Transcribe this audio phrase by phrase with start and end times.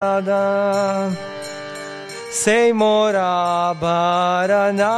[0.00, 1.10] Radha
[2.30, 4.94] Sei mora bharana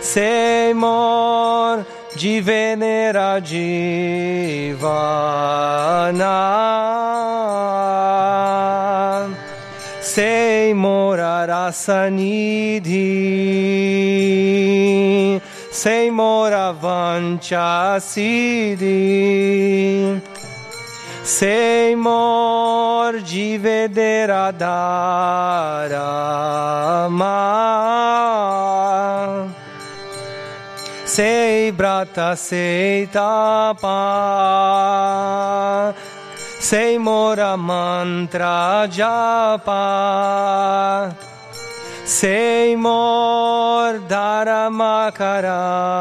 [0.00, 1.86] Sei mor
[2.16, 3.86] jivenera jivana
[10.00, 11.46] Sei mora
[21.24, 24.42] Senhor de Vederadarama
[31.12, 33.92] Sei brata sei tapa.
[36.58, 39.84] Sei mora mantra japa.
[42.06, 45.92] Sei mor dharma karama.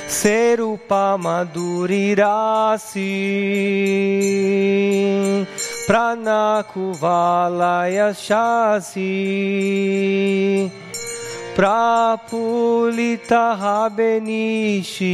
[0.08, 3.12] Serupa Madurirasi
[5.88, 9.02] Pranakuvalaya Shasi.
[11.56, 12.30] Prapulitaha
[13.90, 15.10] Benishi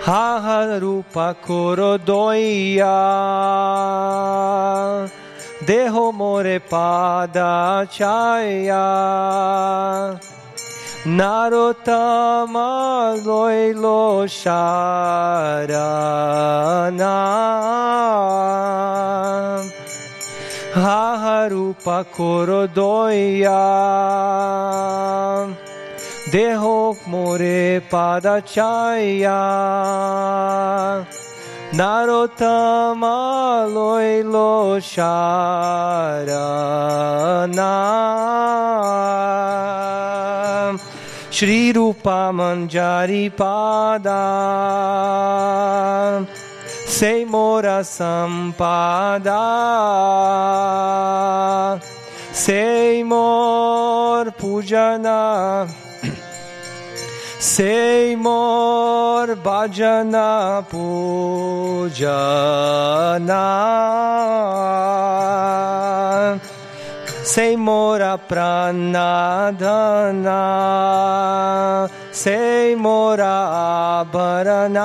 [0.05, 3.01] হাহার রূপা কর দইয়া
[5.67, 8.89] দেহ মোরে পাদা চাইয়া
[11.19, 12.71] নারতামা
[13.27, 13.85] লইল
[14.41, 16.13] সারানা।
[20.73, 23.61] Haharupa korodoya
[26.31, 29.37] Deho more padachaya
[31.73, 35.53] Narotama loilo sharana
[41.29, 44.23] Shri Rupa Manjari Pada
[46.93, 49.33] Seimora Sampada,
[52.31, 55.67] Seimor Pujana,
[57.39, 62.03] Seimor Bhajana Pujana.
[67.23, 69.07] Seimora Pranadana,
[72.11, 74.83] Seimora Abharana,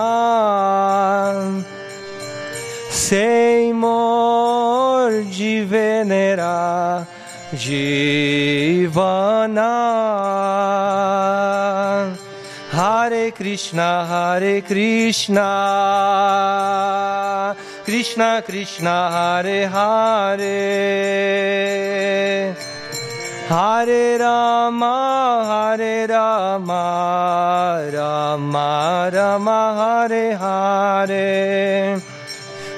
[3.09, 7.07] Sei mor de venera
[7.55, 9.15] Jivana.
[12.71, 15.47] Hare Krishna Hare Krishna.
[17.87, 20.45] Krishna Krishna Hare Hare.
[23.49, 27.89] Hare Rama Hare Rama.
[27.91, 32.18] Rama Rama Hare Hare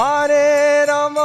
[0.00, 1.20] ハレラマ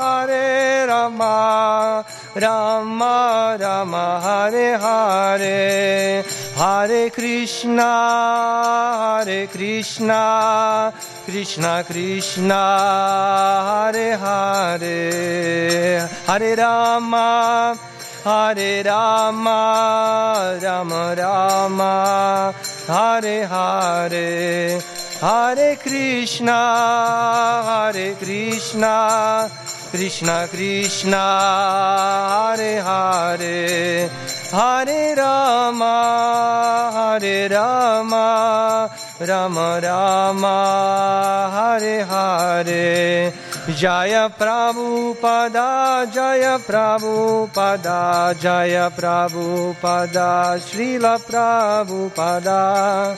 [0.00, 6.24] ハレラマラマラマハレハレ
[6.56, 10.94] ハレクリシナハレクリシナ
[11.26, 17.74] クリシナクリシナハレハレハレラマ
[18.22, 22.54] Hare Rama, Rama Rama,
[22.86, 24.80] Hare Hare.
[25.20, 29.50] Hare Krishna, Hare Krishna,
[29.90, 34.08] Krishna Krishna, Hare Hare.
[34.52, 38.88] Hare Rama, Hare Rama,
[39.18, 43.32] Rama Rama, Hare Hare.
[43.76, 53.16] Jaya Prabhupada, Jaya Prabhupada, Jaya Prabhupada, Srila Prabhupada.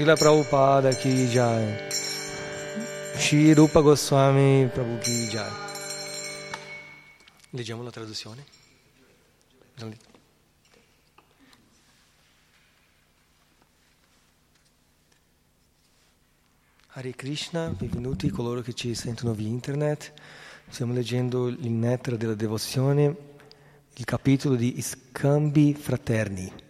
[0.00, 1.76] Srila Prabhupada ki jai.
[3.18, 5.50] Shri Rupa Goswami Prabhu ki jai.
[7.50, 8.42] Leggiamo la traduzione.
[16.86, 20.14] Hare Krishna, benvenuti coloro che ci sentono via internet.
[20.70, 23.16] Stiamo leggendo il nettare della devozione,
[23.96, 26.68] il capitolo di Scambi fraterni.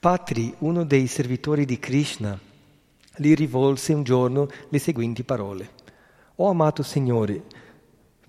[0.00, 2.38] Patri, uno dei servitori di Krishna,
[3.16, 5.70] gli rivolse un giorno le seguenti parole.
[6.36, 7.42] O amato Signore,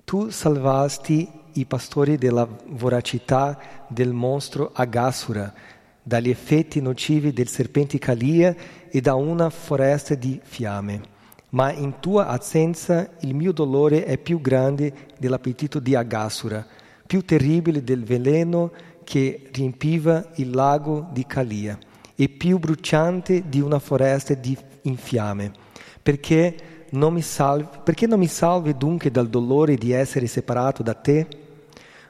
[0.03, 5.53] tu salvasti i pastori dalla voracità del mostro Agasura,
[6.01, 8.55] dagli effetti nocivi del serpente Kalia
[8.89, 11.01] e da una foresta di fiamme.
[11.49, 16.65] Ma in tua assenza il mio dolore è più grande dell'appetito di Agasura,
[17.05, 18.71] più terribile del veleno
[19.09, 21.75] che riempiva il lago di Kalia
[22.15, 25.51] e più bruciante di una foresta di, in fiamme.
[26.03, 30.93] Perché non, mi salvi, perché non mi salvi dunque dal dolore di essere separato da
[30.93, 31.25] te?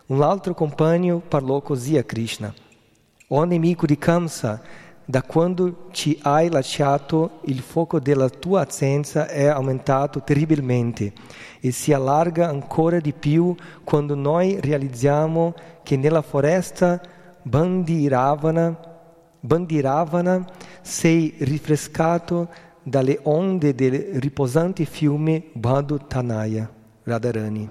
[0.07, 2.53] Un altro compagno parlò così a Krishna.
[3.27, 4.61] O nemico di Kamsa,
[5.09, 11.13] da quando ci hai lasciato il fuoco della tua assenza è aumentato terribilmente
[11.59, 17.01] e si allarga ancora di più quando noi realizziamo che nella foresta
[17.41, 18.77] Bandiravana,
[19.39, 20.45] Bandiravana
[20.81, 22.47] sei rinfrescato
[22.83, 26.71] dalle onde del riposante fiume Badhu Tanaya,
[27.01, 27.67] Radharani.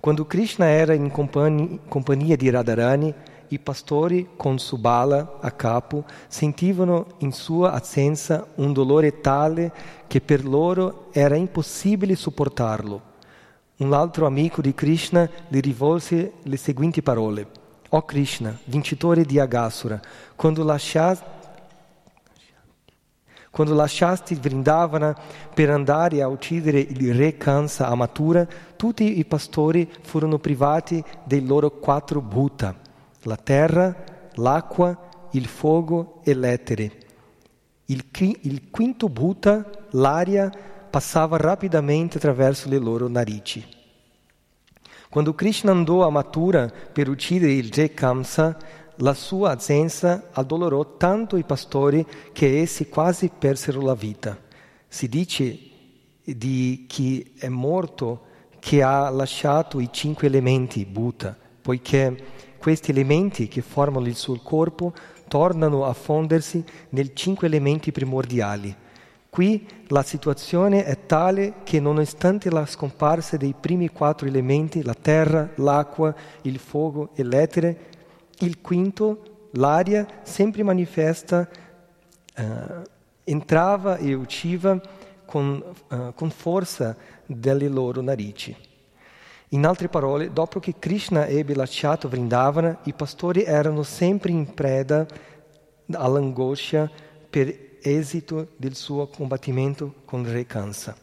[0.00, 3.14] Quando Krishna era in compagnia di Radharani,
[3.48, 9.72] i pastori con Subala a capo sentivano in sua assenza un dolore tale
[10.06, 13.14] che per loro era impossibile sopportarlo.
[13.78, 17.46] Un altro amico di Krishna gli rivolse le seguenti parole.
[17.90, 20.00] O Krishna, vincitore di Agasura,
[20.34, 21.24] quando lasciasti,
[23.50, 25.16] quando lasciasti Vrindavana
[25.54, 31.46] per andare a uccidere il re Kansa a Mathura, tutti i pastori furono privati dei
[31.46, 32.74] loro quattro bhuta,
[33.22, 33.94] la terra,
[34.34, 36.92] l'acqua, il fuoco e l'etere.
[37.86, 38.04] Il,
[38.42, 40.50] il quinto bhuta, l'aria,
[40.88, 43.64] passava rapidamente attraverso le loro narici.
[45.08, 48.56] Quando Krishna andò a Mathura per uccidere il re Kamsa,
[48.96, 54.38] la sua assenza addolorò tanto i pastori che essi quasi persero la vita.
[54.88, 55.58] Si dice
[56.24, 58.24] di chi è morto
[58.58, 62.16] che ha lasciato i cinque elementi, Bhuta, poiché
[62.66, 64.92] questi elementi che formano il suo corpo
[65.28, 68.74] tornano a fondersi nei cinque elementi primordiali.
[69.30, 75.48] Qui la situazione è tale che nonostante la scomparsa dei primi quattro elementi, la terra,
[75.58, 77.78] l'acqua, il fuoco e l'etere,
[78.40, 81.48] il quinto, l'aria, sempre manifesta,
[82.36, 82.42] uh,
[83.22, 84.80] entrava e usciva
[85.24, 86.96] con, uh, con forza
[87.26, 88.56] dalle loro narici.
[89.50, 95.06] In altre parole, dopo che Krishna ebbe lasciato Vrindavana, i pastori erano sempre in preda
[95.92, 96.90] all'angoscia
[97.30, 100.96] per esito del suo combattimento con il re Kansa.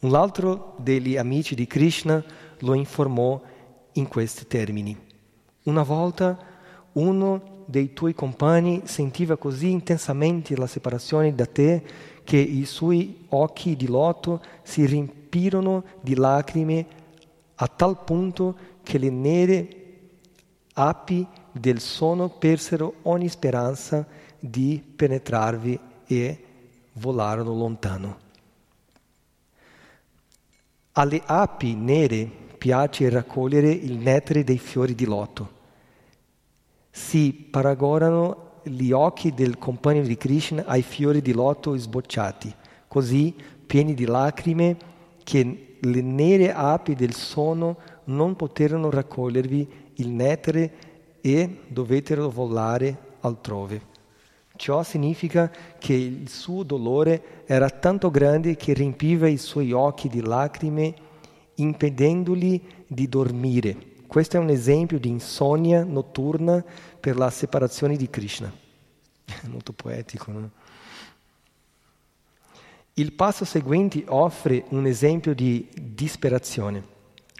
[0.00, 2.22] Un altro degli amici di Krishna
[2.58, 3.40] lo informò
[3.92, 4.98] in questi termini.
[5.64, 6.36] Una volta
[6.94, 11.82] uno dei tuoi compagni sentiva così intensamente la separazione da te
[12.24, 14.84] che i suoi occhi di loto si
[15.34, 16.86] riempirono di lacrime
[17.56, 19.68] a tal punto che le nere
[20.74, 24.06] api del sonno persero ogni speranza
[24.38, 26.44] di penetrarvi e
[26.94, 28.18] volarono lontano.
[30.92, 35.62] Alle api nere piace raccogliere il nettare dei fiori di loto.
[36.90, 42.54] Si paragonano gli occhi del compagno di Krishna ai fiori di loto sbocciati,
[42.86, 43.34] così
[43.66, 44.92] pieni di lacrime
[45.24, 50.72] che le nere api del sonno non poterono raccogliervi il nettare
[51.20, 53.92] e dovettero volare altrove.
[54.56, 60.20] Ciò significa che il suo dolore era tanto grande che riempiva i suoi occhi di
[60.20, 60.94] lacrime,
[61.56, 63.76] impedendogli di dormire.
[64.06, 66.64] Questo è un esempio di insonnia notturna
[67.00, 68.52] per la separazione di Krishna.
[69.50, 70.50] Molto poetico, no?
[72.96, 76.92] Il passo seguente offre un esempio di disperazione.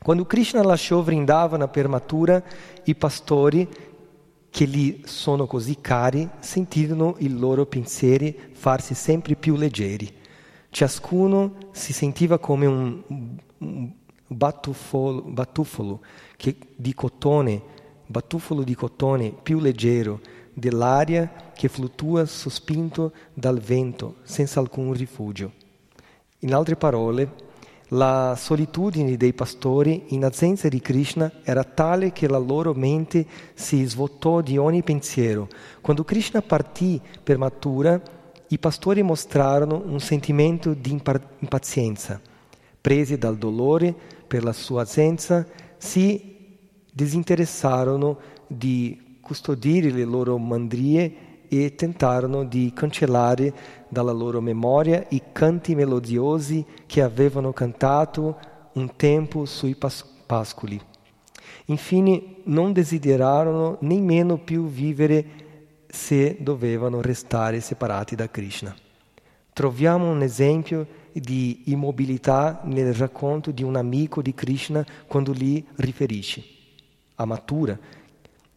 [0.02, 2.42] Quando Krishna lasciò Vrindavana per Matura,
[2.82, 3.68] i pastori
[4.50, 10.12] che gli sono così cari sentirono i loro pensieri farsi sempre più leggeri.
[10.70, 13.02] Ciascuno si sentiva come un,
[13.58, 13.92] un
[14.26, 16.00] batuffolo, batuffolo
[16.36, 17.62] che, di cotone,
[18.06, 20.18] batuffolo di cotone più leggero
[20.54, 25.52] dell'aria che fluttua sospinto dal vento senza alcun rifugio.
[26.40, 27.42] In altre parole,
[27.88, 33.84] la solitudine dei pastori in assenza di Krishna era tale che la loro mente si
[33.84, 35.48] svuotò di ogni pensiero.
[35.80, 38.00] Quando Krishna partì per Mathura,
[38.48, 41.00] i pastori mostrarono un sentimento di
[41.38, 42.20] impazienza.
[42.80, 43.94] Presi dal dolore
[44.26, 45.46] per la sua assenza,
[45.76, 46.32] si
[46.92, 53.52] disinteressarono di custodire le loro mandrie e tentarono di cancellare
[53.88, 58.38] dalla loro memoria i canti melodiosi che avevano cantato
[58.74, 60.80] un tempo sui pas- pascoli.
[61.66, 65.42] Infine non desiderarono nemmeno più vivere
[65.88, 68.74] se dovevano restare separati da Krishna.
[69.52, 76.42] Troviamo un esempio di immobilità nel racconto di un amico di Krishna quando gli riferisce
[77.14, 77.78] a Mathura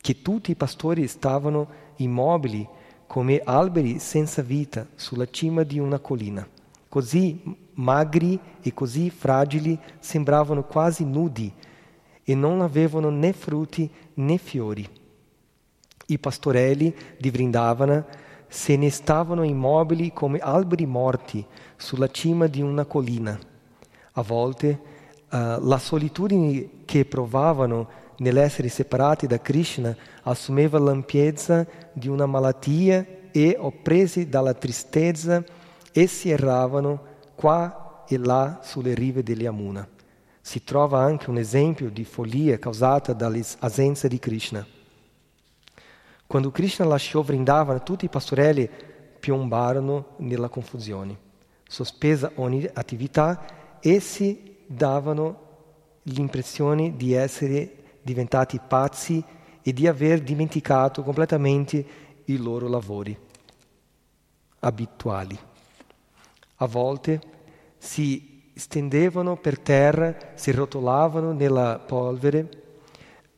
[0.08, 2.66] che tutti i pastori stavano immobili
[3.08, 6.48] come alberi senza vita sulla cima di una collina.
[6.88, 7.42] Così
[7.74, 11.52] magri e così fragili sembravano quasi nudi
[12.24, 14.88] e non avevano né frutti né fiori.
[16.06, 18.06] I pastorelli di Vrindavana
[18.48, 21.46] se ne stavano immobili come alberi morti
[21.76, 23.38] sulla cima di una collina.
[24.14, 24.80] A volte
[25.30, 33.56] uh, la solitudine che provavano nell'essere separati da Krishna assumeva l'ampiezza di una malattia e,
[33.60, 35.44] oppresi dalla tristezza,
[35.92, 39.88] essi erravano qua e là sulle rive dell'Yamuna.
[40.42, 44.66] Si trova anche un esempio di follia causata dall'assenza di Krishna.
[46.26, 48.70] Quando Krishna lasciò Vrindavana, tutti i pastorelli
[49.20, 51.26] piombarono nella confusione.
[51.68, 55.46] Sospesa ogni attività, essi davano
[56.04, 57.76] l'impressione di essere
[58.08, 59.22] diventati pazzi
[59.62, 61.86] e di aver dimenticato completamente
[62.26, 63.18] i loro lavori
[64.60, 65.38] abituali.
[66.56, 67.22] A volte
[67.78, 72.50] si stendevano per terra, si rotolavano nella polvere,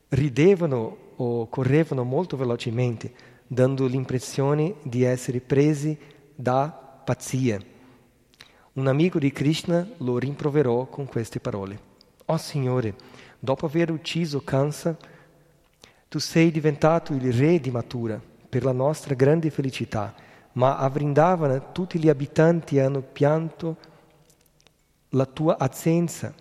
[0.09, 3.11] ridevano o correvano molto velocemente,
[3.47, 5.97] dando l'impressione di essere presi
[6.35, 6.69] da
[7.03, 7.59] pazzia.
[8.73, 11.87] Un amico di Krishna lo rimproverò con queste parole.
[12.25, 12.93] Oh Signore,
[13.39, 14.97] dopo aver ucciso Kansa,
[16.07, 18.19] tu sei diventato il re di Mathura
[18.49, 20.13] per la nostra grande felicità,
[20.53, 23.77] ma a Vrindavana tutti gli abitanti hanno pianto
[25.09, 26.33] la tua assenza,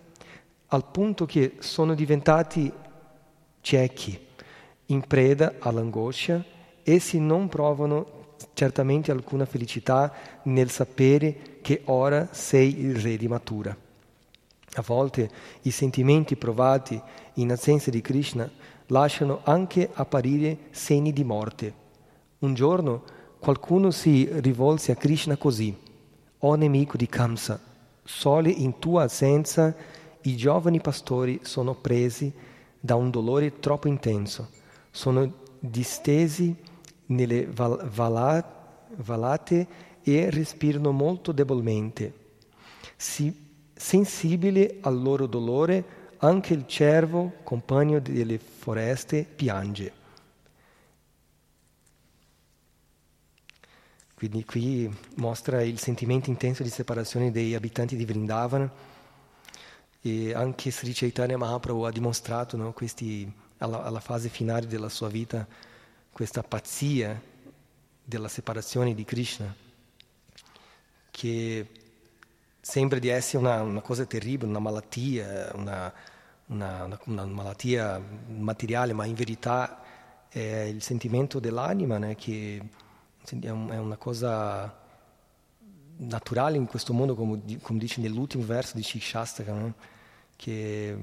[0.68, 2.70] al punto che sono diventati
[3.60, 4.26] ciechi,
[4.86, 6.42] in preda all'angoscia,
[6.82, 8.16] essi non provano
[8.54, 10.12] certamente alcuna felicità
[10.44, 13.76] nel sapere che ora sei il re di Mathura.
[14.78, 15.28] A volte
[15.62, 17.02] i sentimenti provati
[17.34, 18.48] in assenza di Krishna
[18.86, 21.74] lasciano anche apparire segni di morte.
[22.38, 23.02] Un giorno
[23.40, 25.76] qualcuno si rivolse a Krishna così,
[26.38, 27.60] O nemico di Kamsa,
[28.04, 29.74] sole in tua assenza
[30.22, 32.32] i giovani pastori sono presi
[32.78, 34.48] da un dolore troppo intenso,
[34.92, 36.54] sono distesi
[37.06, 39.66] nelle val- valate
[40.04, 42.26] e respirano molto debolmente.
[42.94, 43.46] Si
[43.78, 49.92] sensibile al loro dolore, anche il cervo, compagno delle foreste, piange.
[54.14, 58.68] Quindi qui mostra il sentimento intenso di separazione degli abitanti di Vrindavan
[60.00, 65.06] e anche Sri Chaitanya Mahaprabhu ha dimostrato no, questi, alla, alla, fase finale della sua
[65.08, 65.46] vita
[66.10, 67.20] questa pazzia
[68.02, 69.54] della separazione di Krishna
[71.12, 71.66] che
[72.68, 75.90] sembra di essere una, una cosa terribile, una malattia, una,
[76.48, 79.80] una, una, malattia materiale, ma in verità
[80.28, 82.62] è il sentimento dell'anima né, che
[83.40, 84.78] è una cosa
[85.96, 89.74] naturale in questo mondo, come, come dice nell'ultimo verso di Shikshastaka, no?
[90.36, 90.94] che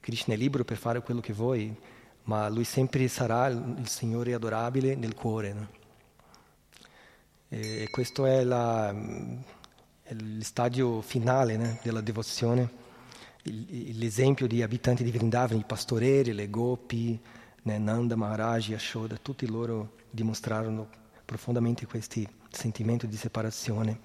[0.00, 1.76] Krishna è libero per fare quello che vuoi,
[2.22, 5.52] ma lui sempre sarà il Signore adorabile nel cuore.
[5.52, 5.68] No?
[7.50, 8.90] E questo è, la,
[10.06, 12.68] è il stadio finale né, della devozione,
[13.44, 17.18] il, l'esempio di abitanti di Vrindavan, i pastorelli, le gopi,
[17.62, 20.88] né, Nanda Maharaj, Yashoda, tutti loro dimostrarono
[21.24, 23.98] profondamente questi sentimenti di separazione.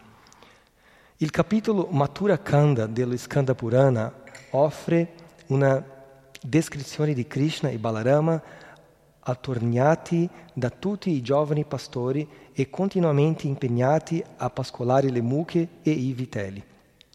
[1.17, 5.13] Il capitolo Matura Kanda dello Skanda Purana offre
[5.47, 5.83] una
[6.41, 8.41] descrizione di Krishna e Balarama
[9.19, 12.25] attorniati da tutti i giovani pastori
[12.59, 16.61] e continuamente impegnati a pascolare le mucche e i vitelli.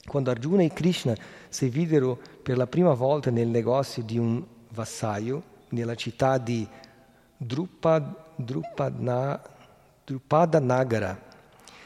[0.06, 1.14] Quando Arjuna e Krishna
[1.50, 6.66] si videro per la prima volta nel negozio di un vassaio nella città di
[7.36, 9.42] Drupad, Drupadna,
[10.02, 11.20] Drupada Nagara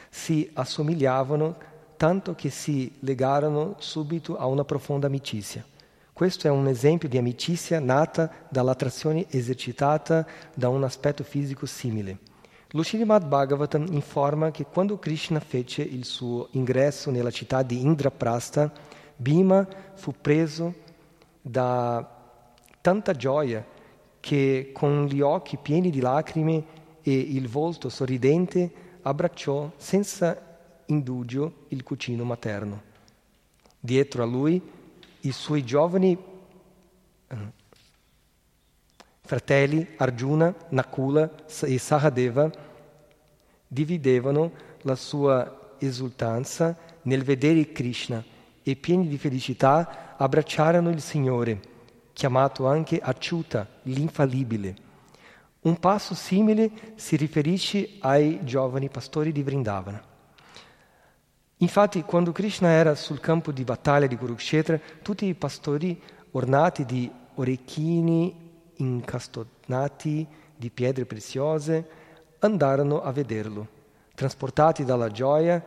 [0.09, 1.57] si assomigliavano
[1.97, 5.65] tanto che si legarono subito a una profonda amicizia.
[6.13, 12.28] Questo è un esempio di amicizia nata dall'attrazione esercitata da un aspetto fisico simile.
[12.73, 18.71] Lo Srimad Bhagavatam informa che quando Krishna fece il suo ingresso nella città di Indraprastha,
[19.15, 20.75] Bhima fu preso
[21.41, 22.07] da
[22.79, 23.65] tanta gioia
[24.19, 26.63] che con gli occhi pieni di lacrime
[27.01, 30.39] e il volto sorridente abbracciò senza
[30.85, 32.83] indugio il cucino materno.
[33.79, 34.61] Dietro a lui
[35.21, 36.15] i suoi giovani
[37.27, 37.35] eh,
[39.29, 41.29] fratelli Arjuna, Nakula
[41.61, 42.49] e Sahadeva
[43.67, 48.23] dividevano la sua esultanza nel vedere Krishna
[48.63, 51.59] e pieni di felicità abbracciarono il Signore,
[52.11, 54.87] chiamato anche Acciuta, l'infallibile
[55.61, 60.01] un passo simile si riferisce ai giovani pastori di Vrindavana.
[61.57, 67.11] Infatti, quando Krishna era sul campo di battaglia di Kurukshetra, tutti i pastori ornati di
[67.35, 68.47] orecchini
[68.79, 71.87] incastonati di pietre preziose
[72.39, 73.67] andarono a vederlo.
[74.13, 75.63] Trasportati dalla gioia,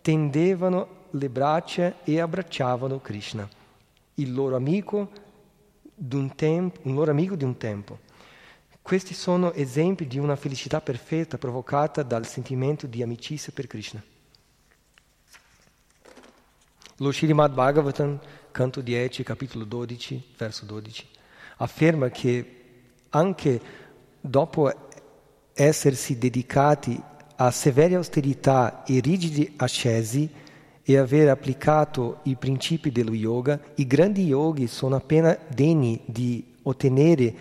[0.00, 3.48] tendevano le braccia e abbracciavano Krishna,
[4.14, 5.10] il loro amico,
[6.34, 7.98] tempo, un loro amico di un tempo.
[8.80, 14.02] Questi sono esempi di una felicità perfetta provocata dal sentimento di amicizia per Krishna.
[16.96, 18.18] Lo Srimad Bhagavatam,
[18.50, 21.08] canto 10, capitolo 12, verso 12,
[21.62, 22.46] afferma che
[23.10, 23.60] anche
[24.20, 24.72] dopo
[25.54, 27.00] essersi dedicati
[27.36, 30.28] a severe austerità e rigidi ascesi
[30.82, 37.34] e aver applicato i principi dello yoga, i grandi yogi sono appena degni di ottenere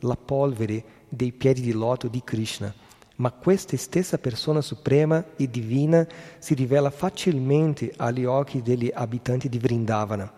[0.00, 2.74] la polvere dei piedi di loto di Krishna,
[3.16, 6.06] ma questa stessa persona suprema e divina
[6.38, 10.32] si rivela facilmente agli occhi degli abitanti di Vrindavana.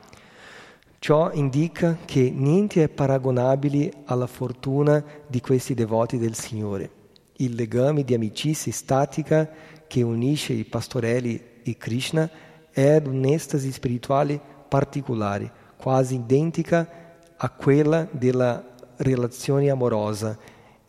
[1.03, 6.91] Ciò indica che niente è paragonabile alla fortuna di questi devoti del Signore.
[7.37, 9.49] Il legame di amicizia statica
[9.87, 12.29] che unisce i pastorelli e Krishna
[12.71, 16.87] è un'estasi spirituale particolare, quasi identica
[17.35, 18.63] a quella della
[18.97, 20.37] relazione amorosa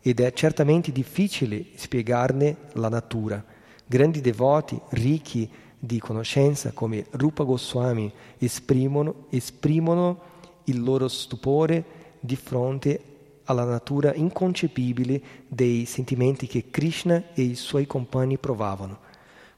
[0.02, 3.42] ed è certamente difficile spiegarne la natura.
[3.86, 5.50] Grandi devoti, ricchi
[5.84, 10.20] di conoscenza come Rupa Goswami esprimono, esprimono
[10.64, 11.84] il loro stupore
[12.20, 13.02] di fronte
[13.44, 19.00] alla natura inconcepibile dei sentimenti che Krishna e i suoi compagni provavano.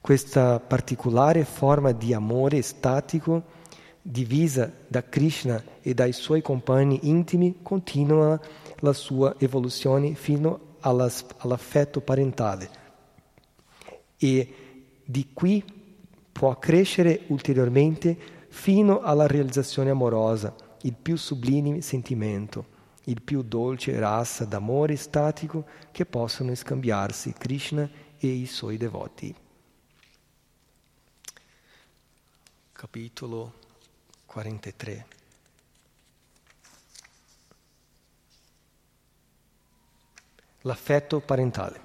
[0.01, 3.43] Questa particolare forma di amore statico
[4.01, 8.39] divisa da Krishna e dai suoi compagni intimi, continua
[8.79, 12.69] la sua evoluzione fino all'affetto parentale
[14.17, 14.55] e
[15.05, 15.74] di qui
[16.37, 18.17] può crescere ulteriormente
[18.49, 22.65] fino alla realizzazione amorosa, il più sublime sentimento,
[23.05, 29.33] il più dolce rasa d'amore statico che possono scambiarsi Krishna e i suoi devoti.
[32.73, 33.53] Capitolo
[34.25, 35.07] 43.
[40.63, 41.79] L'affetto parentale.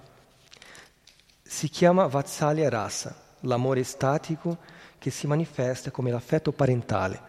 [1.41, 4.59] Si chiama Vatsalya Rasa, l'amore statico
[4.99, 7.21] che si manifesta come l'affetto parentale,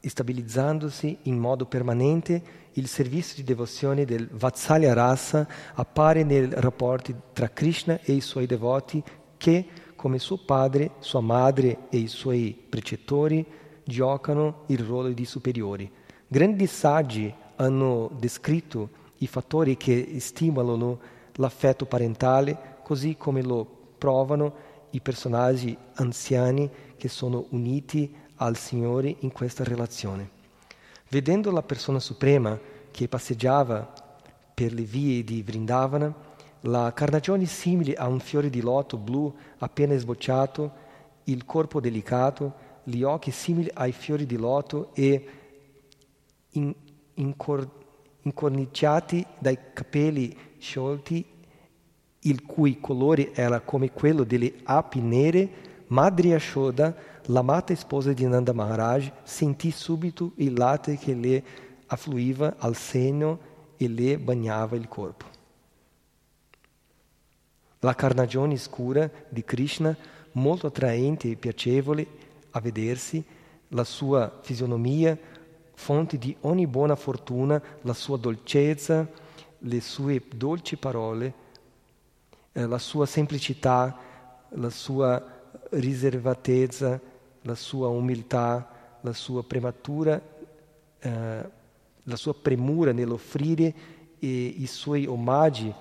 [0.00, 7.48] stabilizzandosi in modo permanente il servizio di devozione del Vatsalya Rasa appare nei rapporti tra
[7.48, 9.02] Krishna e i suoi devoti
[9.36, 13.44] che, come suo padre, sua madre e i suoi precettori,
[13.84, 15.90] giocano il ruolo di superiori.
[16.26, 20.98] Grandi saggi hanno descritto i fattori che stimolano
[21.34, 23.66] l'affetto parentale, così come lo
[23.98, 30.30] provano i personaggi anziani che sono uniti al Signore in questa relazione.
[31.10, 32.58] Vedendo la persona suprema
[32.90, 33.92] che passeggiava
[34.54, 36.26] per le vie di Vrindavana,
[36.62, 40.86] la carnagione simile a un fiore di loto blu appena sbocciato,
[41.24, 45.28] il corpo delicato, gli occhi simili ai fiori di loto e
[46.52, 46.74] in,
[47.14, 47.68] incor,
[48.22, 51.24] incorniciati dai capelli sciolti,
[52.28, 56.94] il cui colore era come quello delle api nere, Madri Ashoda
[57.26, 61.42] l'amata sposa di Nanda Maharaj sentì subito il latte che le
[61.86, 65.24] affluiva al seno e le bagnava il corpo.
[67.80, 69.96] La carnagione scura di Krishna,
[70.32, 72.06] molto attraente e piacevole
[72.50, 73.24] a vedersi,
[73.68, 75.16] la sua fisionomia,
[75.74, 79.08] fonte di ogni buona fortuna, la sua dolcezza,
[79.58, 81.46] le sue dolci parole,
[82.58, 83.96] eh, la sua semplicità,
[84.50, 85.24] la sua
[85.70, 87.00] riservatezza,
[87.42, 90.20] la sua umiltà, la sua prematura,
[90.98, 91.50] eh,
[92.02, 95.72] la sua premura nell'offrire i suoi omaggi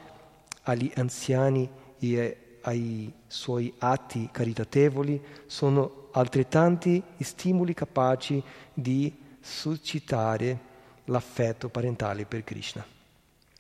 [0.64, 10.60] agli anziani e ai suoi atti caritatevoli sono altrettanti stimoli capaci di suscitare
[11.06, 12.97] l'affetto parentale per Krishna.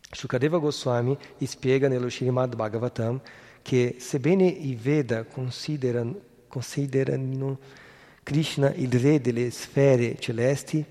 [0.10, 3.20] Shukadeva Goswami spiega nello Srimad Bhagavatam
[3.62, 6.16] che sebbene i Veda considerano,
[6.48, 7.58] considerano
[8.24, 10.84] Krishna il re delle sfere celesti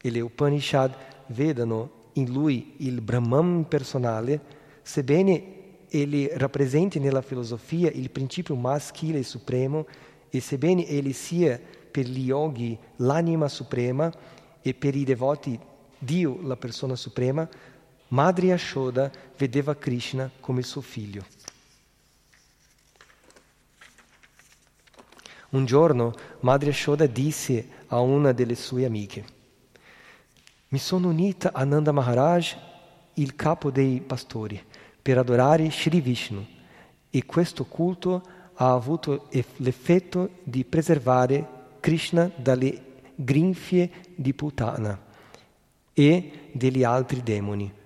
[0.00, 0.94] e le Upanishad
[1.28, 4.40] vedano in lui il Brahman personale,
[4.82, 5.56] sebbene
[5.88, 9.86] egli rappresenti nella filosofia il principio maschile supremo
[10.28, 11.58] e sebbene egli sia
[11.90, 14.12] per gli yogi l'anima suprema
[14.60, 15.58] e per i devoti
[15.98, 17.48] Dio la persona suprema,
[18.08, 21.24] Madri Ashoda vedeva Krishna come suo figlio.
[25.50, 29.36] Un giorno Madre Ashoda disse a una delle sue amiche,
[30.68, 32.56] mi sono unita a Nanda Maharaj,
[33.14, 34.62] il capo dei pastori,
[35.00, 36.46] per adorare Sri Vishnu
[37.08, 38.22] e questo culto
[38.54, 45.00] ha avuto l'effetto di preservare Krishna dalle grinfie di Putana
[45.94, 47.77] e degli altri demoni.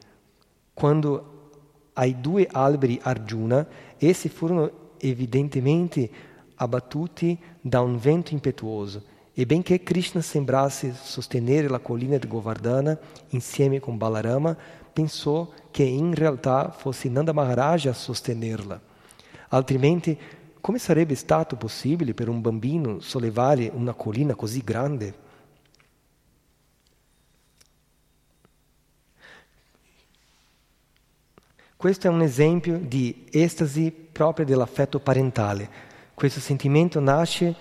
[0.74, 1.50] Quando
[1.94, 3.66] ai due alberi Arjuna,
[3.98, 6.10] essi furono evidentemente
[6.56, 9.02] abbattuti da un vento impetuoso.
[9.34, 12.98] E benché Krishna sembrasse sostenere la collina di Govardhana
[13.30, 14.54] insieme con Balarama,
[14.92, 18.80] pensò che in realtà fosse Nanda Maharaj a sostenerla.
[19.48, 20.18] Altrimenti,
[20.60, 25.21] come sarebbe stato possibile per un bambino sollevare una collina così grande?
[31.82, 35.90] Questo è un esempio di estasi propria dell'affetto parentale
[36.22, 37.52] questo sentimento nasce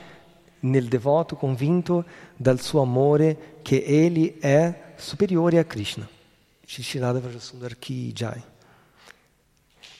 [0.59, 2.05] nel devoto convinto
[2.35, 6.07] dal suo amore che egli è superiore a Krishna.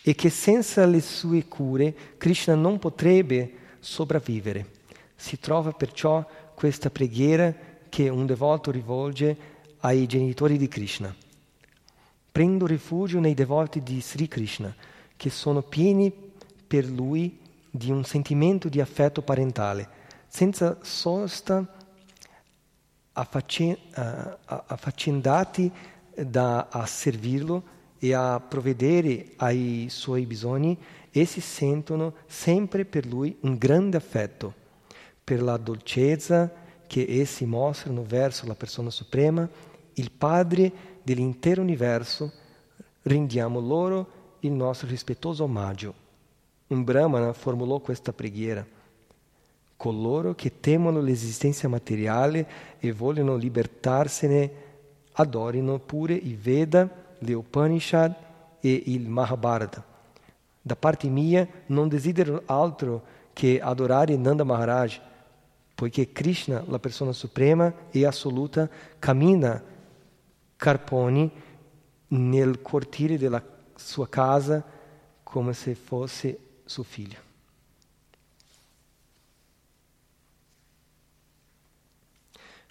[0.03, 4.67] E che senza le sue cure Krishna non potrebbe sopravvivere.
[5.15, 7.51] Si trova perciò questa preghiera
[7.89, 9.35] che un devoto rivolge
[9.79, 11.15] ai genitori di Krishna.
[12.31, 14.73] Prendo rifugio nei devoti di Sri Krishna,
[15.17, 16.13] che sono pieni
[16.65, 17.39] per lui
[17.69, 21.65] di un sentimento di affetto parentale, senza sosta
[23.13, 25.71] affaccendati
[26.15, 27.63] da, a servirlo
[27.99, 30.77] e a provvedere ai suoi bisogni,
[31.11, 34.53] essi sentono sempre per lui un grande affetto,
[35.23, 36.51] per la dolcezza
[36.87, 39.47] che essi mostrano verso la persona suprema,
[39.93, 40.71] il Padre
[41.03, 42.31] dell'intero universo,
[43.03, 45.93] rendiamo loro il nostro rispettoso omaggio.
[46.67, 48.65] Un brahmana formulò questa preghiera.
[49.75, 52.47] Coloro che temono l'esistenza materiale
[52.79, 54.51] e vogliono libertarsene
[55.13, 58.15] adorino pure i Veda, le Upanishad
[58.59, 59.83] e il Mahabharata.
[60.61, 64.99] Da parte mia non desidero altro che adorare Nanda Maharaj,
[65.73, 69.61] poiché Krishna, la persona suprema e assoluta, cammina
[70.61, 71.27] carponi
[72.09, 73.43] nel cortile della
[73.73, 74.63] sua casa
[75.23, 77.17] come se fosse suo figlio.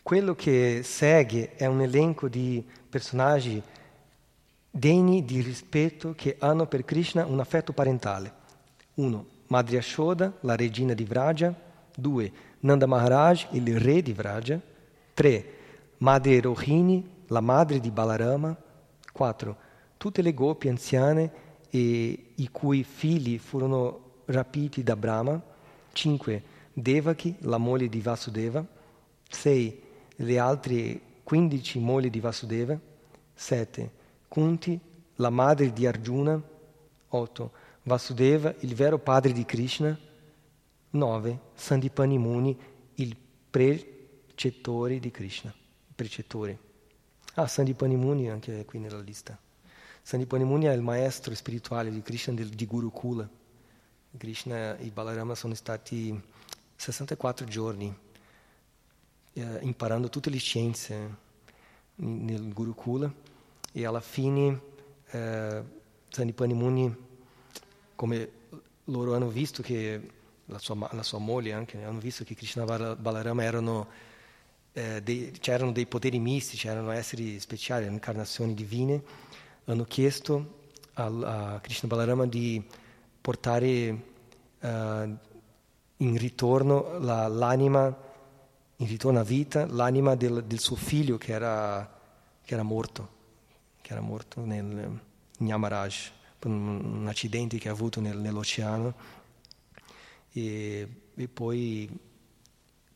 [0.00, 3.60] Quello che segue è un elenco di personaggi
[4.70, 8.32] degni di rispetto che hanno per Krishna un affetto parentale.
[8.94, 9.26] 1.
[9.48, 11.52] Madri Ashoda, la regina di Vraja.
[11.96, 12.32] 2.
[12.60, 14.60] Nanda Maharaj, il re di Vraja.
[15.12, 15.44] 3.
[15.98, 18.56] Madre Rohini, la madre di Balarama.
[19.12, 19.56] 4.
[19.96, 21.32] Tutte le gopi anziane
[21.68, 25.42] e i cui figli furono rapiti da Brahma.
[25.92, 26.42] 5.
[26.72, 28.64] Devaki, la moglie di Vasudeva.
[29.28, 29.88] 6
[30.20, 32.78] le altre 15 mogli di Vasudeva,
[33.34, 33.90] 7.
[34.28, 34.78] Kunti,
[35.16, 36.40] la madre di Arjuna,
[37.08, 37.52] 8.
[37.84, 39.98] Vasudeva, il vero padre di Krishna,
[40.90, 41.38] 9.
[41.54, 42.56] Sandipani Muni,
[42.94, 43.16] il
[43.50, 45.52] precettore di Krishna,
[45.94, 46.69] precettore.
[47.34, 49.38] Ah, Sandipani Muni anche qui nella lista.
[50.02, 53.28] Sandipani Muni è il maestro spirituale di Krishna di Gurukula.
[54.16, 56.20] Krishna e Balarama sono stati
[56.74, 57.96] 64 giorni
[59.34, 61.16] eh, imparando tutte le scienze
[61.96, 63.12] nel Gurukula
[63.72, 64.60] e alla fine
[65.10, 65.62] eh,
[66.08, 66.96] Sanipani Muni,
[67.94, 68.30] come
[68.84, 70.10] loro hanno visto che
[70.46, 73.86] la sua, la sua moglie anche, hanno visto che Krishna Balarama erano,
[74.72, 79.02] eh, dei, c'erano dei poteri mistici, erano esseri speciali, incarnazioni divine,
[79.64, 80.58] hanno chiesto
[80.94, 82.62] al, a Krishna Balarama di
[83.20, 84.02] portare
[84.60, 84.68] uh,
[85.96, 88.08] in ritorno la, l'anima
[88.80, 91.98] in ritorno a vita l'anima del, del suo figlio che era,
[92.42, 93.08] che era, morto,
[93.82, 94.98] che era morto nel
[95.38, 98.94] Nyamaraj, per un, un accidente che ha avuto nel, nell'oceano.
[100.32, 101.88] E, e poi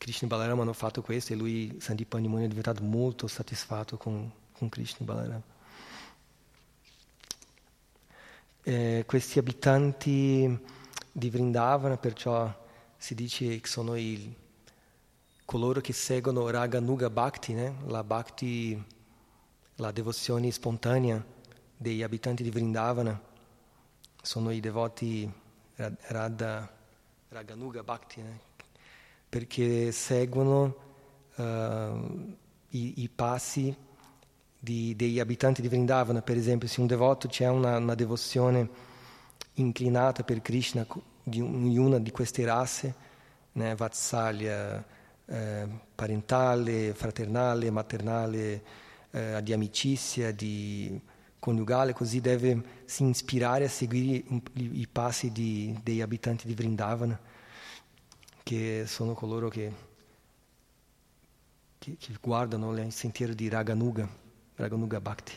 [0.05, 4.69] Krishna Balarama hanno fatto questo e lui, Sandipani Muni, è diventato molto soddisfatto con, con
[4.69, 5.43] Krishna Balarama.
[8.65, 10.59] Eh, questi abitanti
[11.11, 12.55] di Vrindavana, perciò
[12.99, 14.37] si dice che sono i
[15.47, 17.75] coloro che seguono Raganuga Bhakti, né?
[17.87, 18.85] la Bhakti,
[19.77, 21.25] la devozione spontanea
[21.75, 23.19] degli abitanti di Vrindavana,
[24.21, 25.33] sono i devoti
[25.77, 26.71] Radha,
[27.31, 28.53] Raganuga Bhakti, né?
[29.35, 30.77] Perché seguono
[31.35, 32.37] uh,
[32.69, 33.77] i, i, passi
[34.57, 36.23] di, degli abitanti di Vrindavana.
[36.23, 38.69] Per esempio, se un devoto c'è una, una devozione
[39.55, 40.87] inclinata per Krishna
[41.21, 42.95] di, una di queste razze,
[43.55, 43.75] né?
[43.75, 44.85] Vatsalya,
[45.27, 48.63] eh, parentale, fraternale, maternale,
[49.11, 50.97] eh, di amicizia, di
[51.41, 57.19] coniugale, così deve si ispirare a seguire i, passi di, degli abitanti di Vrindavana,
[58.45, 59.73] che sono coloro che,
[61.79, 64.07] che, che guardano il sentiero di Raganuga,
[64.57, 65.33] Raganuga Bhakti.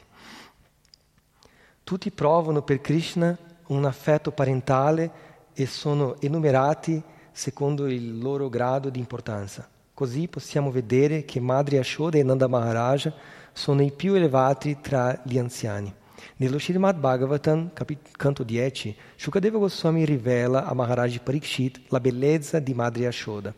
[1.86, 3.36] Tutti provano per Krishna
[3.68, 9.70] un affetto parentale e sono enumerati secondo il loro grado di importanza.
[9.94, 13.14] Così possiamo vedere che Madre Ashoda e Nanda Maharaja
[13.54, 15.94] sono i più elevati tra gli anziani.
[16.38, 22.74] Nello Srimad Bhagavatam, capit- canto 10, Shukadeva Goswami rivela a Maharaj Parikshit la bellezza di
[22.74, 23.54] Madre Ashoda.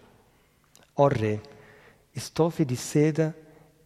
[0.94, 1.42] O re,
[2.12, 3.34] stoffe di seda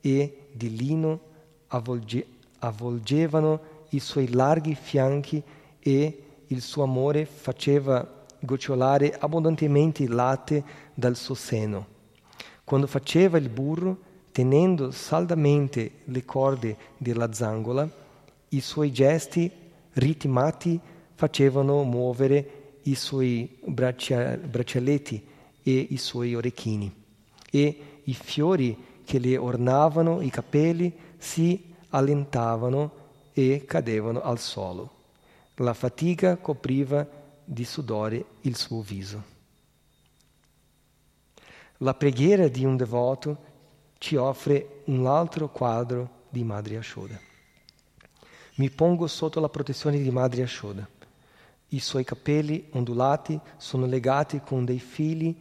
[0.02, 1.20] e di lino
[1.68, 2.26] avvolge-
[2.60, 5.42] avvolgevano i suoi larghi fianchi
[5.80, 11.88] e il suo amore faceva gocciolare abbondantemente il latte dal suo seno.
[12.64, 17.88] Quando faceva il burro, tenendo saldamente le corde della zangola,
[18.54, 19.52] i suoi gesti
[19.94, 20.80] ritmati
[21.14, 25.26] facevano muovere i suoi braccia, braccialetti
[25.64, 26.92] e i suoi orecchini
[27.50, 33.02] e i fiori che le ornavano i capelli si allentavano
[33.34, 34.92] e cadevano al suolo.
[35.56, 37.08] La fatica copriva
[37.44, 39.32] di sudore il suo viso.
[41.78, 43.52] La preghiera di un devoto
[43.98, 47.33] ci offre un altro quadro di Madre Ashoda.
[48.56, 50.88] Mi pongo sotto la protezione di Madre Ashoda.
[51.70, 55.36] I suoi capelli ondulati sono legati con dei fili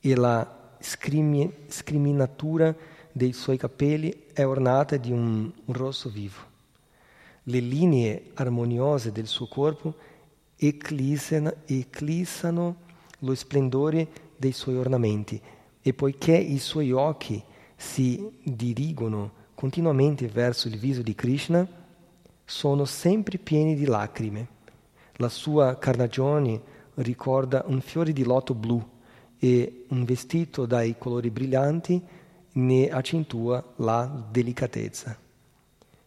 [0.00, 2.74] e la scrimi- scriminatura
[3.12, 6.38] dei suoi capelli è ornata di un, un rosso vivo.
[7.42, 9.94] Le linee armoniose del suo corpo
[10.56, 11.54] eclissano
[13.18, 15.38] lo splendore dei suoi ornamenti
[15.82, 17.42] e poiché i suoi occhi
[17.76, 21.77] si dirigono continuamente verso il viso di Krishna,
[22.48, 24.48] sono sempre pieni di lacrime.
[25.16, 26.58] La sua carnagione
[26.94, 28.82] ricorda un fiore di loto blu
[29.38, 32.02] e un vestito dai colori brillanti
[32.52, 35.14] ne accentua la delicatezza.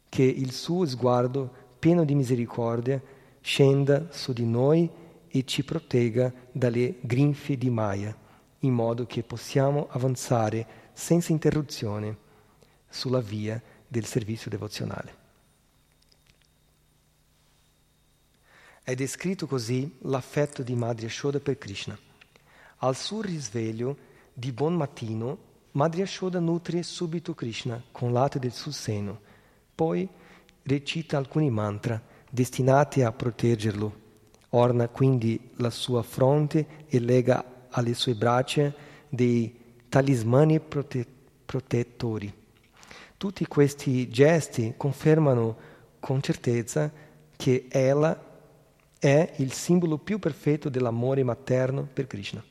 [0.09, 2.99] Che il suo sguardo, pieno di misericordia,
[3.39, 4.89] scenda su di noi
[5.27, 8.17] e ci protegga dalle grinfie di Maya,
[8.61, 12.17] in modo che possiamo avanzare senza interruzione
[12.89, 15.20] sulla via del servizio devozionale.
[18.83, 21.95] È descritto così l'affetto di Madre Ashoda per Krishna.
[22.77, 23.95] Al suo risveglio
[24.33, 25.37] di buon mattino,
[25.73, 29.19] Madre Ashoda nutre subito Krishna con latte del suo seno,
[29.75, 30.09] poi
[30.63, 33.99] recita alcuni mantra destinati a proteggerlo.
[34.49, 38.73] Orna quindi la sua fronte e lega alle sue braccia
[39.07, 41.05] dei talismani prote-
[41.45, 42.33] protettori.
[43.15, 45.55] Tutti questi gesti confermano
[45.99, 46.91] con certezza
[47.37, 48.29] che ella
[49.01, 52.43] è il simbolo più perfetto dell'amore materno per Krishna.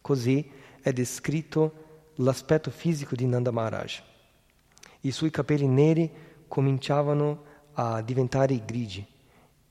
[0.00, 0.48] Così
[0.80, 4.00] è descritto l'aspetto fisico di Nanda Maharaj.
[5.00, 6.08] I suoi capelli neri
[6.46, 9.04] cominciavano a diventare grigi,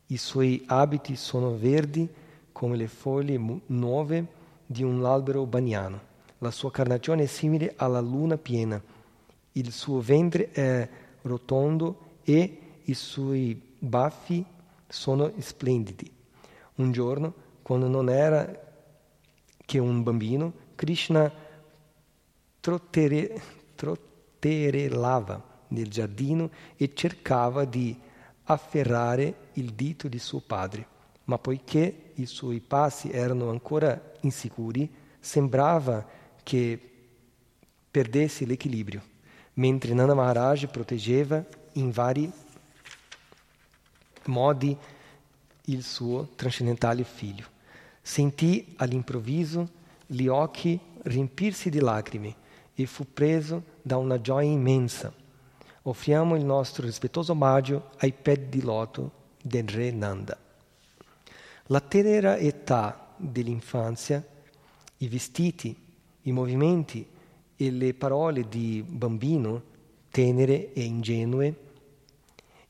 [0.07, 2.05] i suoi abiti sono verdi
[2.51, 4.27] come le foglie nuove
[4.65, 6.01] di un albero baniano,
[6.39, 8.81] la sua carnagione è simile alla luna piena,
[9.53, 10.89] il suo ventre è
[11.21, 14.51] rotondo e i suoi baffi
[14.93, 16.09] sono splendidi.
[16.75, 18.47] Un giorno, quando non era
[19.65, 21.31] che un bambino, Krishna
[22.59, 23.41] trottere,
[23.75, 27.99] trotterellava nel giardino e cercava di
[28.43, 30.85] afferrare il dito di suo padre,
[31.25, 36.05] ma poiché i suoi passi erano ancora insicuri, sembrava
[36.43, 36.79] che
[37.89, 39.01] perdesse l'equilibrio,
[39.53, 42.31] mentre Nanda Maharaj proteggeva in vari
[44.25, 44.75] modi
[45.65, 47.45] il suo trascendentale figlio.
[48.01, 49.69] Sentì all'improvviso
[50.05, 52.35] gli occhi riempirsi di lacrime
[52.75, 55.13] e fu preso da una gioia immensa.
[55.83, 60.37] Offriamo il nostro rispettoso omaggio ai piedi di loto del re Nanda.
[61.67, 64.25] La tenera età dell'infanzia,
[64.97, 65.75] i vestiti,
[66.23, 67.05] i movimenti
[67.55, 69.71] e le parole di bambino
[70.09, 71.55] tenere e ingenue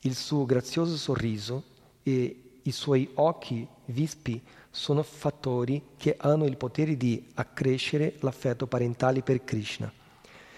[0.05, 1.63] il suo grazioso sorriso
[2.03, 9.21] e i suoi occhi vispi sono fattori che hanno il potere di accrescere l'affetto parentale
[9.21, 9.91] per Krishna.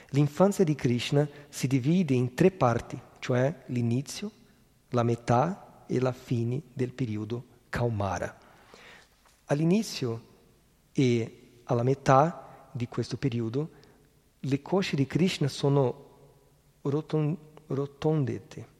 [0.09, 4.31] L'infanzia di Krishna si divide in tre parti, cioè l'inizio,
[4.89, 8.37] la metà e la fine del periodo Kaumara.
[9.45, 10.33] All'inizio
[10.91, 13.69] e alla metà di questo periodo
[14.39, 16.03] le cosce di Krishna sono
[17.67, 18.73] rotondette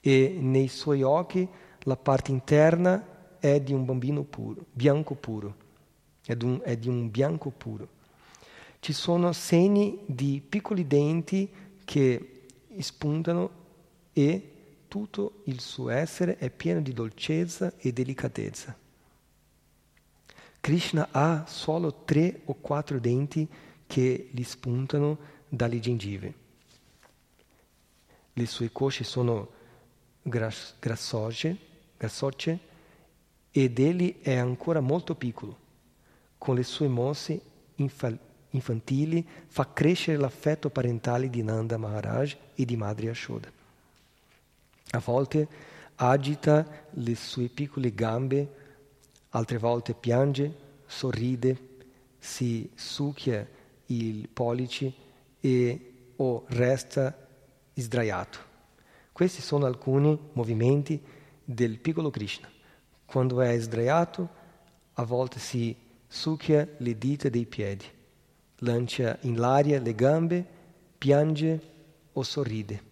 [0.00, 1.46] e nei suoi occhi
[1.80, 5.54] la parte interna è di un bambino puro, bianco puro,
[6.24, 7.96] è di un, è di un bianco puro.
[8.80, 11.48] Ci sono segni di piccoli denti
[11.84, 12.44] che
[12.78, 13.50] spuntano
[14.12, 14.52] e
[14.88, 18.76] tutto il suo essere è pieno di dolcezza e delicatezza.
[20.60, 23.48] Krishna ha solo tre o quattro denti
[23.86, 26.34] che gli spuntano dalle gengive.
[28.32, 29.56] Le sue cosce sono
[30.22, 31.56] grassocce,
[31.96, 32.58] grassocce
[33.50, 35.66] ed egli è ancora molto piccolo.
[36.38, 37.40] Con le sue mosse
[37.76, 38.16] infa-
[38.50, 43.50] infantili fa crescere l'affetto parentale di Nanda Maharaj e di Madre Ashoda.
[44.90, 45.48] A volte
[45.96, 48.54] agita le sue piccole gambe,
[49.30, 51.66] altre volte piange, sorride,
[52.18, 53.46] si succhia
[53.86, 54.92] i pollici
[55.40, 57.16] e o resta
[57.74, 58.47] sdraiato.
[59.18, 61.02] Questi sono alcuni movimenti
[61.42, 62.48] del piccolo Krishna.
[63.04, 64.28] Quando è sdraiato,
[64.92, 65.74] a volte si
[66.06, 67.84] succhia le dita dei piedi,
[68.58, 70.46] lancia in l'aria le gambe,
[70.96, 71.60] piange
[72.12, 72.82] o sorride.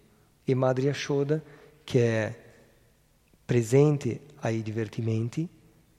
[0.43, 1.41] E Madre Ashoda,
[1.85, 2.43] che è
[3.45, 5.49] presente ai divertimenti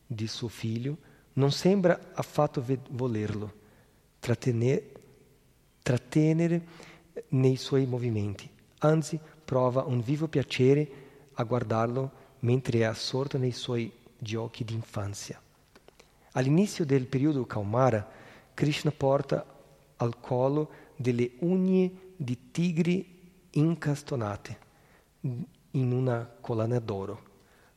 [0.06, 0.98] di suo figlio,
[1.36, 3.54] non sembra affatto volerlo
[4.20, 4.92] trattenere,
[5.82, 6.62] trattenere
[7.30, 8.50] nei suoi movimenti,
[8.80, 9.18] anzi
[9.48, 10.90] prova un vivo piacere
[11.36, 15.42] a guardarlo mentre è assorto nei suoi giochi d'infanzia.
[16.34, 18.06] All'inizio del periodo Kaumara,
[18.54, 19.46] Krishna porta
[19.96, 23.22] al collo delle unghie di tigri
[23.52, 24.58] incastonate
[25.22, 27.24] in una collana d'oro.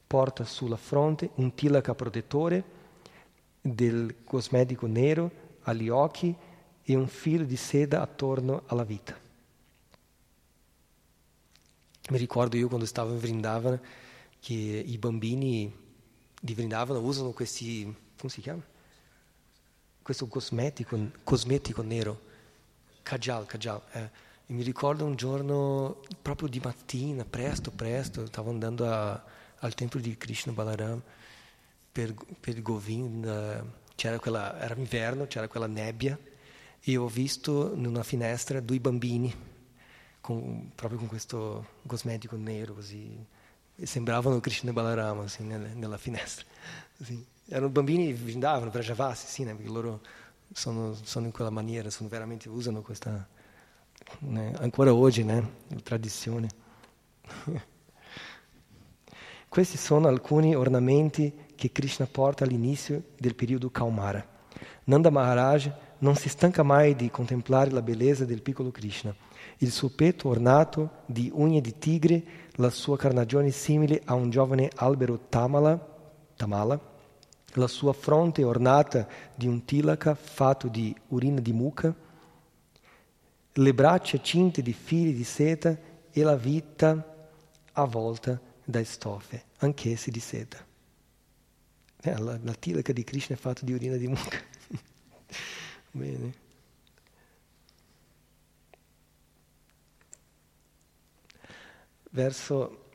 [0.08, 2.64] Porta sulla fronte un tilaka protettore
[3.60, 5.30] del cosmetico nero
[5.62, 6.34] agli occhi
[6.82, 9.28] e un filo di seda attorno alla vita.
[12.10, 13.80] Mi ricordo io quando stavo in Vrindavana
[14.40, 15.72] che i bambini
[16.40, 17.84] di Vrindavana usano questi,
[18.16, 18.62] come si chiama?
[20.02, 22.20] questo cosmetico, cosmetico nero,
[23.02, 23.80] kajal, kajal.
[23.92, 24.10] Eh.
[24.46, 29.22] E mi ricordo un giorno, proprio di mattina, presto, presto, stavo andando a,
[29.58, 31.00] al tempio di Krishna Balaram
[31.92, 36.18] per, per Govinda, c'era quella, era inverno, c'era quella nebbia
[36.80, 39.49] e ho visto in una finestra due bambini
[40.20, 43.24] con, proprio con questo cosmetico nero così
[43.76, 46.46] e sembravano Krishna Balarama assim, nella, nella finestra
[47.00, 47.24] assim.
[47.48, 50.00] erano bambini che andavano per Javassi sì, perché loro
[50.52, 53.26] sono, sono, in quella maniera sono veramente usano questa
[54.18, 54.52] né?
[54.58, 55.48] ancora oggi né?
[55.82, 56.48] tradizione
[59.48, 64.38] questi sono alcuni ornamenti che Krishna porta all'inizio del periodo Kaumara
[64.84, 69.14] Nanda Maharaj non si stanca mai di contemplare la bellezza del piccolo Krishna.
[69.62, 74.70] Il suo petto ornato di unghie di tigre, la sua carnagione simile a un giovane
[74.74, 75.78] albero tamala,
[76.34, 76.80] tamala,
[77.54, 81.94] la sua fronte ornata di un tilaka fatto di urina di mucca,
[83.52, 85.76] le braccia cinte di fili di seta
[86.10, 87.28] e la vita
[87.72, 90.64] avvolta da stoffe, anch'esse di seta.
[92.02, 94.38] Eh, la, la tilaka di Krishna è fatta di urina di mucca.
[95.92, 96.48] Bene.
[102.10, 102.86] Verso,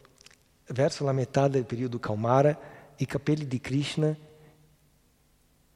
[0.68, 2.58] verso la metà del periodo Kaumara,
[2.98, 4.16] i capelli di Krishna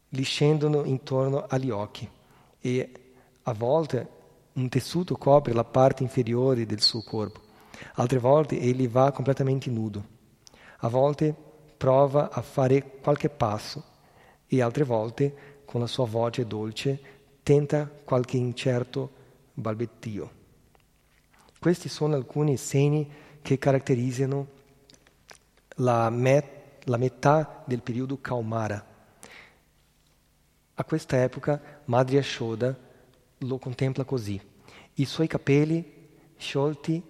[0.10, 2.10] gli scendono intorno agli occhi
[2.60, 2.92] e
[3.44, 4.10] a volte
[4.54, 7.40] un tessuto copre la parte inferiore del suo corpo,
[7.94, 10.04] altre volte egli va completamente nudo,
[10.80, 11.34] a volte
[11.78, 13.84] prova a fare qualche passo
[14.48, 17.00] e altre volte con la sua voce dolce,
[17.44, 19.12] tenta qualche incerto
[19.54, 20.38] balbettio.
[21.60, 23.10] Questi sono alcuni segni
[23.50, 24.48] che caratterizzano
[25.78, 28.86] la, met- la metà del periodo Kaumara.
[30.76, 32.78] A questa epoca Madri Ashoda
[33.40, 34.40] lo contempla così.
[34.94, 35.84] I suoi capelli
[36.38, 37.02] sciolti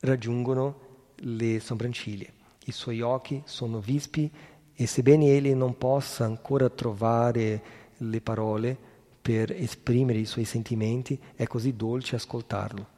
[0.00, 0.80] raggiungono
[1.16, 2.30] le sopracciglia,
[2.64, 4.32] i suoi occhi sono vispi
[4.72, 7.62] e sebbene egli non possa ancora trovare
[7.98, 8.78] le parole
[9.20, 12.94] per esprimere i suoi sentimenti, è così dolce ascoltarlo.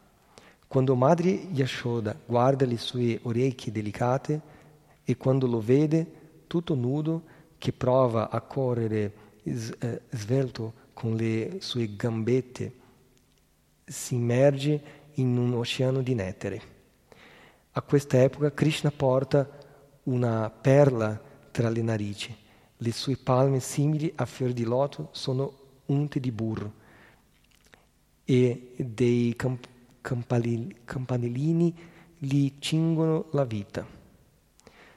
[0.69, 4.41] Quando Madre Yashoda guarda le sue orecchie delicate
[5.03, 6.07] e quando lo vede
[6.47, 7.23] tutto nudo
[7.59, 9.13] che prova a correre
[9.43, 12.73] eh, svelto con le sue gambette,
[13.85, 14.83] si immerge
[15.15, 16.61] in un oceano di nettare.
[17.73, 19.49] A questa epoca Krishna porta
[20.05, 22.47] una perla tra le narici
[22.79, 25.53] le sue palme simili a fior di loto sono
[25.87, 26.73] unte di burro
[28.25, 29.67] e dei camp-
[30.85, 31.75] campanellini
[32.17, 33.87] gli cingono la vita.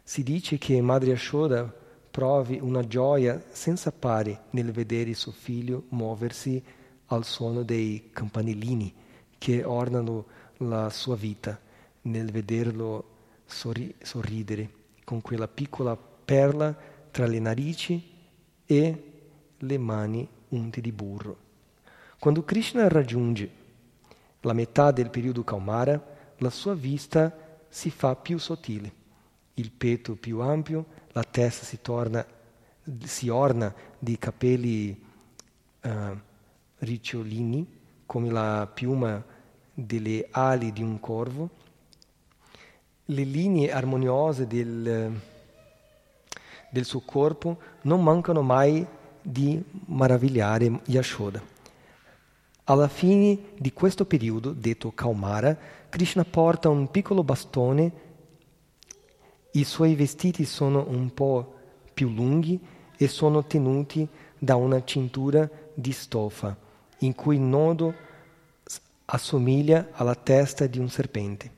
[0.04, 1.64] Si dice che Madre Ashoda
[2.10, 6.62] provi una gioia senza pari nel vedere suo figlio muoversi
[7.08, 8.94] al suono dei campanellini
[9.38, 10.26] che ornano
[10.58, 11.60] la sua vita,
[12.04, 13.06] nel vederlo
[13.46, 14.70] sorri- sorridere
[15.04, 16.76] con quella piccola perla
[17.12, 18.10] tra le narici
[18.66, 19.04] e
[19.58, 21.38] le mani unte di burro.
[22.20, 23.60] Quando Krishna raggiunge
[24.42, 26.02] la metà del periodo Kaumara,
[26.38, 27.36] la sua vista
[27.70, 28.92] si fa più sottile,
[29.56, 32.26] il petto più ampio, la testa si, torna,
[33.04, 35.00] si orna di capelli
[35.82, 35.90] uh,
[36.80, 39.24] ricciolini come la piuma
[39.74, 41.50] delle ali di un corvo,
[43.06, 45.20] le linee armoniose del
[46.72, 48.86] del suo corpo non mancano mai
[49.22, 51.51] di meravigliare Yashoda.
[52.72, 55.58] Alla fine di questo periodo, detto Kaumara,
[55.90, 57.92] Krishna porta un piccolo bastone,
[59.52, 61.54] i suoi vestiti sono un po'
[61.94, 62.58] più lunghi
[62.96, 64.08] e sono tenuti
[64.38, 66.56] da una cintura di stoffa,
[67.00, 67.94] in cui il nodo
[69.04, 71.52] assomiglia alla testa di un serpente.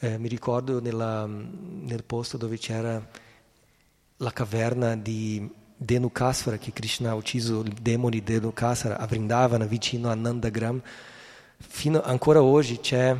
[0.00, 3.08] Eh, mi ricordo nella, nel posto dove c'era
[4.18, 10.08] la caverna di Dhenukasvara, che Krishna ha ucciso il demone di Dhenukasvara a Vrindavana, vicino
[10.08, 10.80] a Nandagram.
[11.58, 13.16] Fino, ancora oggi c'è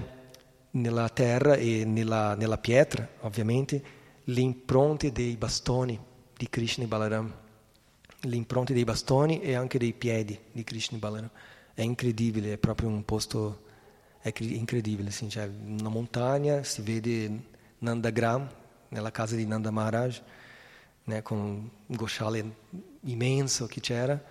[0.72, 3.82] nella terra e nella, nella pietra, ovviamente,
[4.24, 5.98] le impronte dei bastoni
[6.36, 7.32] di Krishna e Balaram.
[8.20, 11.30] Le impronte dei bastoni e anche dei piedi di Krishna e Balaram.
[11.74, 13.62] È incredibile, è proprio un posto
[14.24, 17.30] è incredibile, assim, cioè, una montagna, si vede
[17.80, 18.48] Nandagram,
[18.88, 20.22] nella casa di Nanda Maharaj,
[21.04, 22.56] né, con un gosciale
[23.00, 24.22] immenso che c'era,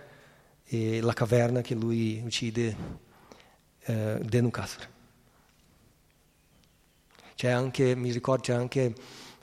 [0.64, 2.76] e la caverna che lui uccide
[3.80, 4.92] eh, Dhenukasura.
[7.34, 8.94] C'è anche, mi ricordo, c'è anche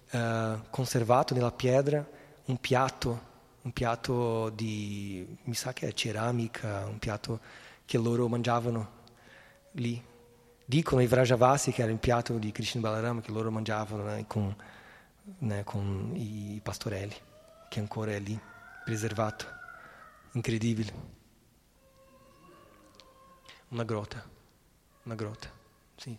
[0.10, 2.08] eh, conservato nella pietra
[2.46, 3.30] un piatto
[3.64, 7.40] un piatto di, mi sa che è ceramica, un piatto
[7.86, 9.00] che loro mangiavano
[9.74, 10.02] lì.
[10.66, 14.56] Dicono i Vrajavasi che era il piatto di Krishna Balaram che loro mangiavano né, con,
[15.40, 17.16] né, con i pastorelli,
[17.70, 18.40] che ancora è lì,
[18.84, 19.46] preservato.
[20.34, 21.20] Incredibile.
[23.70, 24.28] Una grotta,
[25.04, 25.50] una grotta,
[25.96, 26.18] sì.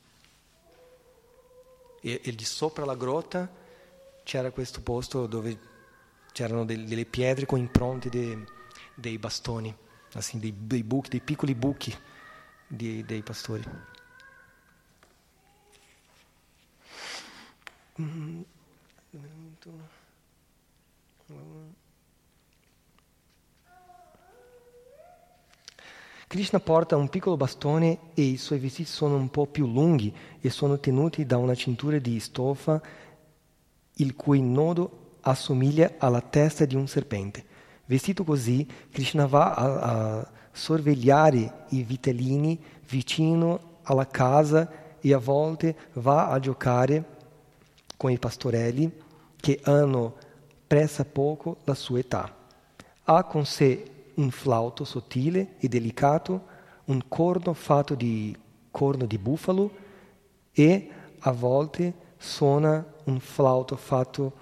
[2.01, 3.51] E, e di sopra la grotta
[4.23, 5.59] c'era questo posto dove
[6.33, 8.45] c'erano delle pietre con impronte dei,
[8.95, 9.75] dei bastoni,
[10.15, 11.95] assim, dei, dei, buchi, dei piccoli buchi
[12.67, 13.65] di, dei pastori.
[26.33, 30.11] Krishna porta un piccolo bastone e i suoi vestiti sono un po' più lunghi
[30.41, 32.81] e sono tenuti da una cintura di stoffa
[33.97, 37.45] il cui nodo assomiglia alla testa di un serpente.
[37.85, 42.59] Vestito così, Krishna va a, a sorvegliare i vitellini
[42.89, 47.05] vicino alla casa e a volte va a giocare
[47.99, 48.91] con i pastorelli
[49.37, 50.15] che hanno
[50.67, 52.35] pressa poco la sua età.
[53.03, 56.47] Ha con sé un flauto sottile e delicato,
[56.85, 58.37] un corno fatto di
[58.71, 59.71] corno di bufalo
[60.53, 60.91] e
[61.21, 64.33] a volte suona un flauto fatto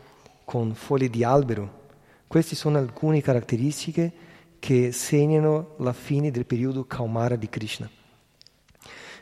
[0.44, 1.78] con foglie di albero.
[2.26, 4.12] Queste sono alcune caratteristiche
[4.58, 7.90] che segnano la fine del periodo Kaumara di Krishna.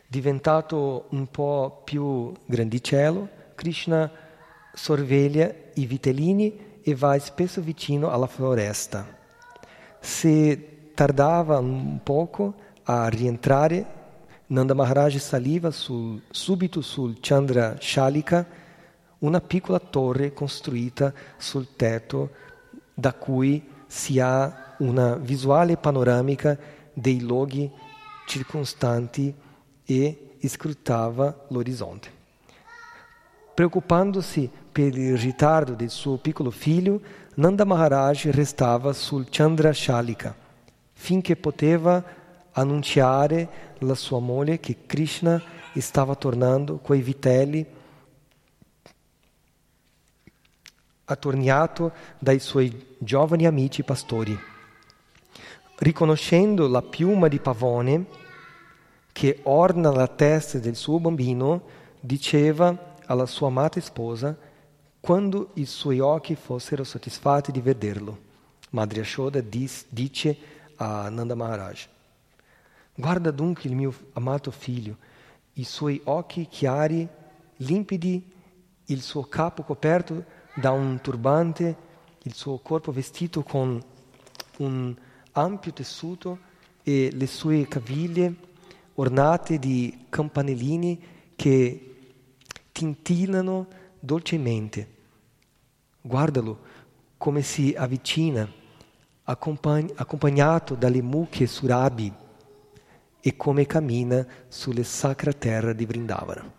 [0.06, 4.10] Diventato un po' più grandicello, Krishna
[4.72, 9.17] sorveglia i vitellini e va spesso vicino alla foresta.
[10.00, 13.96] Se tardava un poco a rientrare,
[14.46, 18.46] Nanda Maharaj saliva sul, subito sul Chandra Shalika
[19.18, 22.30] una piccola torre costruita sul tetto
[22.94, 26.56] da cui si ha una visuale panoramica
[26.92, 27.70] dei luoghi
[28.26, 29.34] circostanti
[29.84, 32.16] e scrutava l'orizzonte.
[33.54, 37.00] Preoccupandosi per il ritardo del suo piccolo figlio,
[37.38, 40.34] Nanda Maharaj restava sul Chandra Shalika
[40.92, 42.02] finché poteva
[42.50, 45.40] annunciare alla sua moglie che Krishna
[45.76, 47.64] stava tornando coi vitelli
[51.04, 54.36] attorniato dai suoi giovani amici pastori.
[55.76, 58.06] Riconoscendo la piuma di pavone
[59.12, 61.62] che orna la testa del suo bambino,
[62.00, 64.36] diceva alla sua amata sposa
[65.00, 68.26] quando i suoi occhi fossero soddisfatti di vederlo.
[68.70, 70.36] Madre Ashoda dice
[70.76, 71.86] a Nanda Maharaj,
[72.94, 74.96] guarda dunque il mio amato figlio,
[75.54, 77.08] i suoi occhi chiari,
[77.56, 78.30] limpidi,
[78.86, 80.24] il suo capo coperto
[80.54, 81.76] da un turbante,
[82.22, 83.82] il suo corpo vestito con
[84.58, 84.94] un
[85.32, 86.38] ampio tessuto
[86.82, 88.34] e le sue caviglie
[88.94, 91.00] ornate di campanellini
[91.36, 91.96] che
[92.72, 93.66] tintillano
[93.98, 94.96] dolcemente.
[96.00, 96.58] Guardalo
[97.16, 98.48] come si avvicina,
[99.24, 102.12] accompagn- accompagnato dalle mucche surabi
[103.20, 106.54] e come cammina sulle sacra terra di Vrindavana.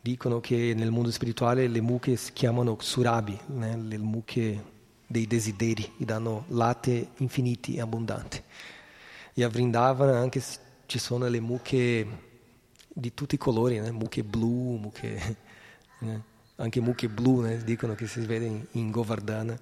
[0.00, 3.76] Dicono che nel mondo spirituale le mucche si chiamano surabi, né?
[3.76, 4.70] le mucche
[5.06, 8.42] dei desideri, gli danno latte infiniti e abbondanti.
[9.34, 10.42] E a Vrindavana anche
[10.86, 12.30] ci sono le mucche
[12.92, 13.90] di tutti i colori, né?
[13.90, 15.36] mucche blu, mucche,
[16.00, 16.22] né?
[16.56, 17.62] anche mucche blu, né?
[17.64, 19.58] dicono che si vede in, in Govardhana.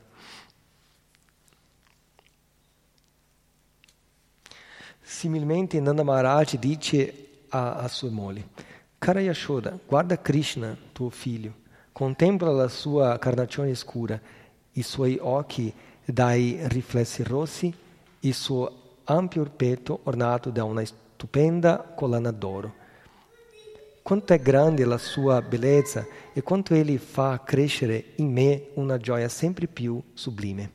[5.01, 8.49] Similmente Nanda Maharaj dice a, a sua moglie,
[8.99, 11.55] Cara Yashoda, guarda Krishna, tuo figlio,
[11.91, 14.21] contempla la sua carnagione scura,
[14.73, 15.73] i suoi occhi
[16.05, 17.75] dai riflessi rossi,
[18.21, 22.75] il suo ampio petto ornato da una stupenda collana d'oro.
[24.03, 29.29] Quanto è grande la sua bellezza e quanto egli fa crescere in me una gioia
[29.29, 30.73] sempre più sublime.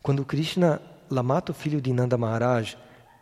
[0.00, 2.74] Quando Krishna, l'amato figlio di Nanda Maharaj,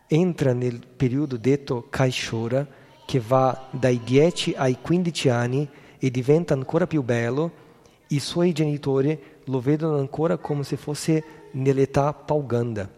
[0.07, 2.65] entra nel periodo detto Kaishora,
[3.05, 5.69] che va dai 10 ai 15 anni
[5.99, 7.63] e diventa ancora più bello,
[8.07, 12.89] i suoi genitori lo vedono ancora come se fosse nell'età Pauganda.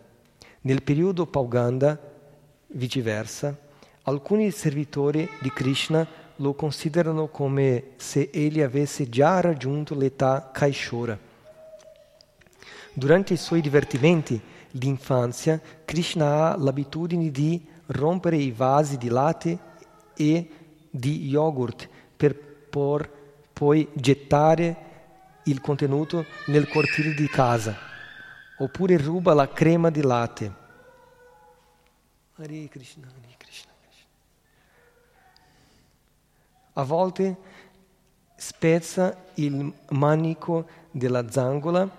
[0.61, 1.99] Nel periodo Pauganda,
[2.67, 3.57] viceversa,
[4.07, 6.05] alcuni servitori di Krishna
[6.37, 11.17] lo considerano come se egli avesse già raggiunto l'età Kaishora.
[12.93, 14.39] Durante i suoi divertimenti
[14.71, 19.57] di infanzia, Krishna ha l'abitudine di rompere i vasi di latte
[20.15, 20.49] e
[20.89, 22.35] di yogurt per
[22.69, 23.09] por,
[23.53, 24.85] poi gettare
[25.43, 27.75] il contenuto nel cortile di casa,
[28.57, 30.65] oppure ruba la crema di latte.
[32.35, 34.07] Hare Krishna, Hare Krishna, Krishna.
[36.77, 37.35] A volte
[38.35, 41.89] spezza il manico della zangola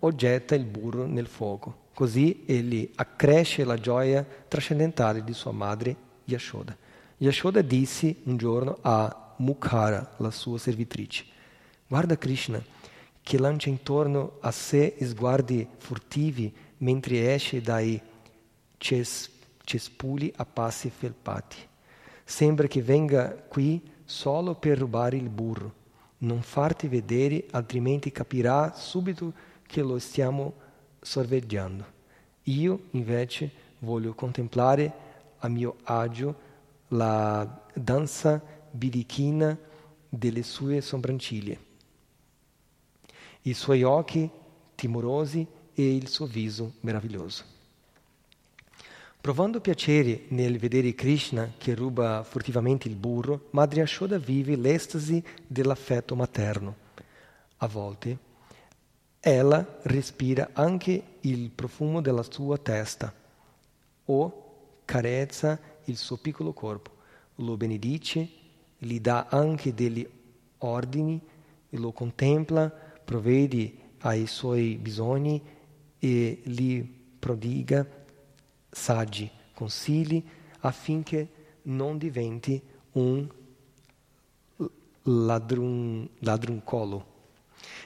[0.00, 1.82] o getta il burro nel fuoco.
[1.94, 6.76] Così egli accresce la gioia trascendentale di sua madre Yashoda.
[7.18, 11.24] Yashoda disse un giorno a Mukhara, la sua servitrice,
[11.86, 12.60] guarda Krishna
[13.22, 18.00] che lancia intorno a sé sguardi furtivi mentre esce dai
[18.78, 19.30] ces-
[19.62, 21.56] cespugli a passi felpati.
[22.24, 25.82] Sembra che venga qui solo per rubare il burro.
[26.18, 29.32] Non farti vedere, altrimenti capirà subito
[29.66, 30.54] che lo stiamo
[31.00, 31.84] sorveggiando.
[32.44, 33.50] Io invece
[33.80, 34.92] voglio contemplare
[35.38, 36.52] a mio agio
[36.88, 39.56] la danza birichina
[40.08, 41.56] delle sue sopracciglia,
[43.42, 44.30] i suoi occhi
[44.74, 47.53] timorosi e il suo viso meraviglioso.
[49.24, 56.14] Provando piacere nel vedere Krishna che ruba furtivamente il burro, Madre Ashoda vive l'estasi dell'affetto
[56.14, 56.76] materno.
[57.56, 58.18] A volte
[59.20, 63.14] ella respira anche il profumo della sua testa
[64.04, 66.90] o carezza il suo piccolo corpo,
[67.36, 68.28] lo benedice,
[68.76, 70.06] gli dà anche degli
[70.58, 71.18] ordini,
[71.70, 75.42] lo contempla, provvede ai suoi bisogni
[75.98, 76.84] e gli
[77.18, 78.02] prodiga
[78.74, 80.22] saggi consigli
[80.60, 81.28] affinché
[81.62, 82.60] non diventi
[82.92, 83.28] un
[85.02, 87.12] ladrun, ladruncolo.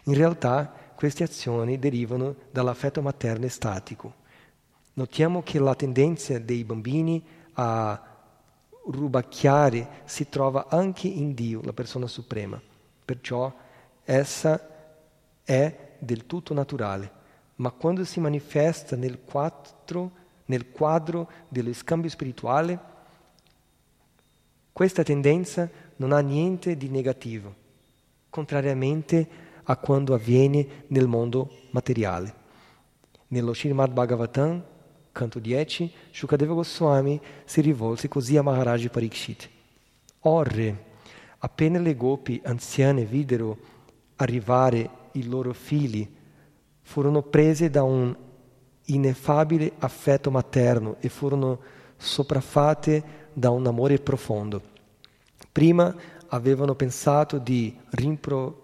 [0.04, 4.14] In realtà queste azioni derivano dall'affetto materno estatico.
[4.94, 8.02] Notiamo che la tendenza dei bambini a
[8.86, 12.60] rubacchiare si trova anche in Dio, la persona suprema.
[13.04, 13.52] Perciò
[14.04, 14.68] essa
[15.44, 17.12] è del tutto naturale,
[17.56, 20.17] ma quando si manifesta nel quadro,
[20.48, 22.96] nel quadro dello scambio spirituale,
[24.72, 27.54] questa tendenza non ha niente di negativo,
[28.30, 29.28] contrariamente
[29.64, 32.34] a quando avviene nel mondo materiale.
[33.28, 34.62] Nello Srimad Bhagavatam,
[35.12, 39.48] canto 10, Shukadeva Goswami si rivolse così a Maharaj Parikshit.
[40.20, 40.84] O re,
[41.38, 43.58] appena le gopi anziane videro
[44.16, 46.08] arrivare i loro figli,
[46.80, 48.16] furono prese da un
[48.88, 51.60] ineffabile affetto materno e furono
[51.96, 54.62] sopraffate da un amore profondo.
[55.50, 55.94] Prima
[56.28, 58.62] avevano pensato di rimpro-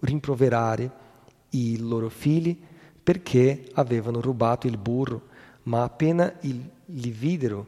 [0.00, 1.02] rimproverare
[1.50, 2.58] i loro figli
[3.02, 5.28] perché avevano rubato il burro,
[5.64, 7.66] ma appena il, li videro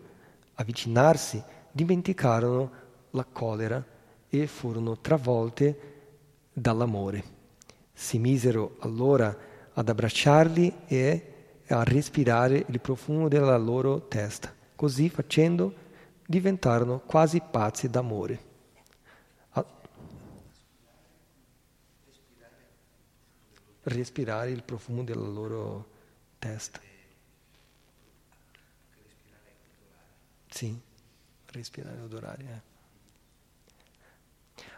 [0.55, 2.71] avvicinarsi, dimenticarono
[3.11, 3.85] la collera
[4.29, 5.95] e furono travolte
[6.53, 7.35] dall'amore.
[7.93, 9.37] Si misero allora
[9.73, 11.33] ad abbracciarli e
[11.69, 14.55] a respirare il profumo della loro testa.
[14.75, 15.75] Così facendo
[16.27, 18.55] diventarono quasi pazzi d'amore.
[23.87, 25.89] respirare il profumo della loro
[26.39, 26.81] testa.
[30.49, 30.77] Sì,
[31.53, 32.45] respirare e odorare.
[32.45, 32.75] Eh.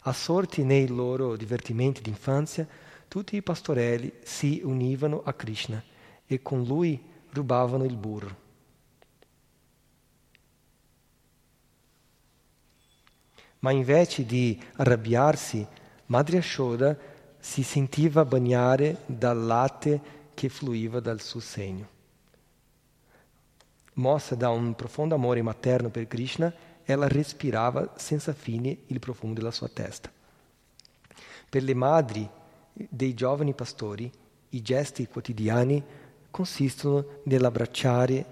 [0.02, 2.66] Assorti nei loro divertimenti d'infanzia,
[3.06, 5.82] tutti i pastorelli si univano a Krishna
[6.28, 8.46] e con lui rubavano il burro.
[13.60, 15.66] Ma invece di arrabbiarsi,
[16.06, 16.96] Madre Ashoda
[17.40, 20.00] si sentiva bagnare dal latte
[20.34, 21.96] che fluiva dal suo segno.
[23.94, 26.52] Mossa da un profondo amore materno per Krishna,
[26.84, 30.10] ella respirava senza fine il profumo della sua testa.
[31.50, 32.28] Per le madri
[32.72, 34.10] dei giovani pastori,
[34.50, 35.82] i gesti quotidiani
[36.30, 38.26] consistono nell'abbracciare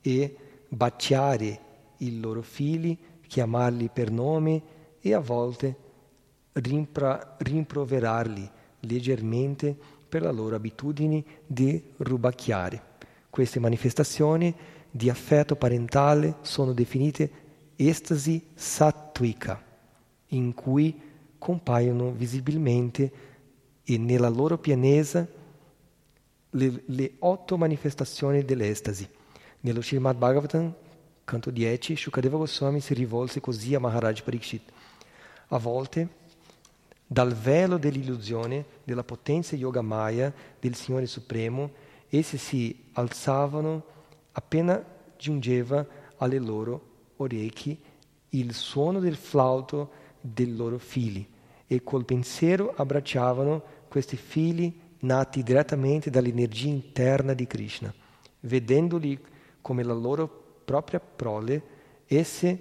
[0.00, 0.36] e
[0.68, 1.60] baciare
[1.98, 4.62] i loro figli, chiamarli per nome
[5.00, 5.76] e a volte
[6.52, 9.76] rimpra, rimproverarli leggermente
[10.08, 12.82] per la loro abitudine di rubacchiare.
[13.30, 14.54] Queste manifestazioni
[14.90, 17.30] di affetto parentale sono definite
[17.76, 19.62] estasi sattvica,
[20.28, 21.00] in cui
[21.38, 23.12] compaiono visibilmente
[23.84, 25.26] e nella loro pienezza
[26.58, 29.08] le, le otto manifestazioni dell'estasi.
[29.60, 30.74] Nello Srimad Bhagavatam,
[31.24, 34.62] canto 10, Shukadeva Goswami si rivolse così a Maharaj Parikshit.
[35.48, 36.16] A volte
[37.06, 41.70] dal velo dell'illusione della potenza yoga maya del Signore Supremo,
[42.08, 43.84] essi si alzavano
[44.32, 44.84] appena
[45.16, 45.86] giungeva
[46.18, 46.86] alle loro
[47.16, 47.76] orecchie
[48.30, 49.90] il suono del flauto
[50.20, 51.26] dei loro figli
[51.66, 57.92] e col pensiero abbracciavano questi figli nati direttamente dall'energia interna di Krishna.
[58.40, 59.18] Vedendoli
[59.60, 61.62] come la loro propria prole,
[62.06, 62.58] essi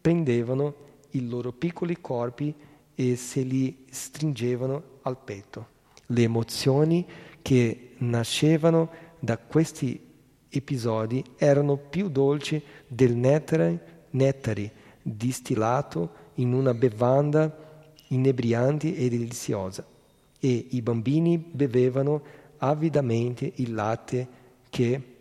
[0.00, 2.54] prendevano i loro piccoli corpi
[2.94, 5.76] e se li stringevano al petto.
[6.06, 7.06] Le emozioni
[7.42, 10.06] che nascevano da questi
[10.48, 14.72] episodi erano più dolci del nettare, nettare
[15.02, 17.66] distillato in una bevanda
[18.08, 19.96] inebriante e deliziosa
[20.38, 22.22] e i bambini bevevano
[22.58, 24.28] avidamente il latte
[24.68, 25.16] che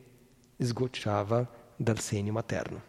[0.57, 2.81] sgocciava dal segno materno.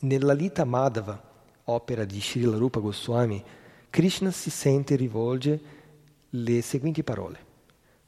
[0.00, 1.32] Nella Lita Madhava,
[1.64, 3.42] opera di Srila Rupa Goswami,
[3.88, 5.60] Krishna si sente rivolge
[6.30, 7.38] le seguenti parole.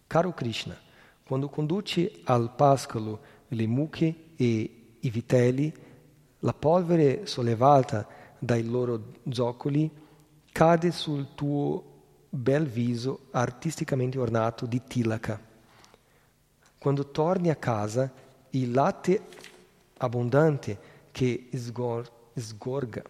[0.07, 0.77] Caro Krishna,
[1.25, 5.73] quando conduci al pascolo le mucche e i vitelli,
[6.41, 8.07] la polvere sollevata
[8.39, 9.91] dai loro zoccoli
[10.53, 11.86] cade sul tuo
[12.37, 15.41] bel viso artisticamente ornato di tilaka.
[16.79, 18.13] Quando torni a casa,
[18.51, 19.21] il latte
[19.99, 20.79] abbondante
[21.11, 23.03] che sgor- sgorga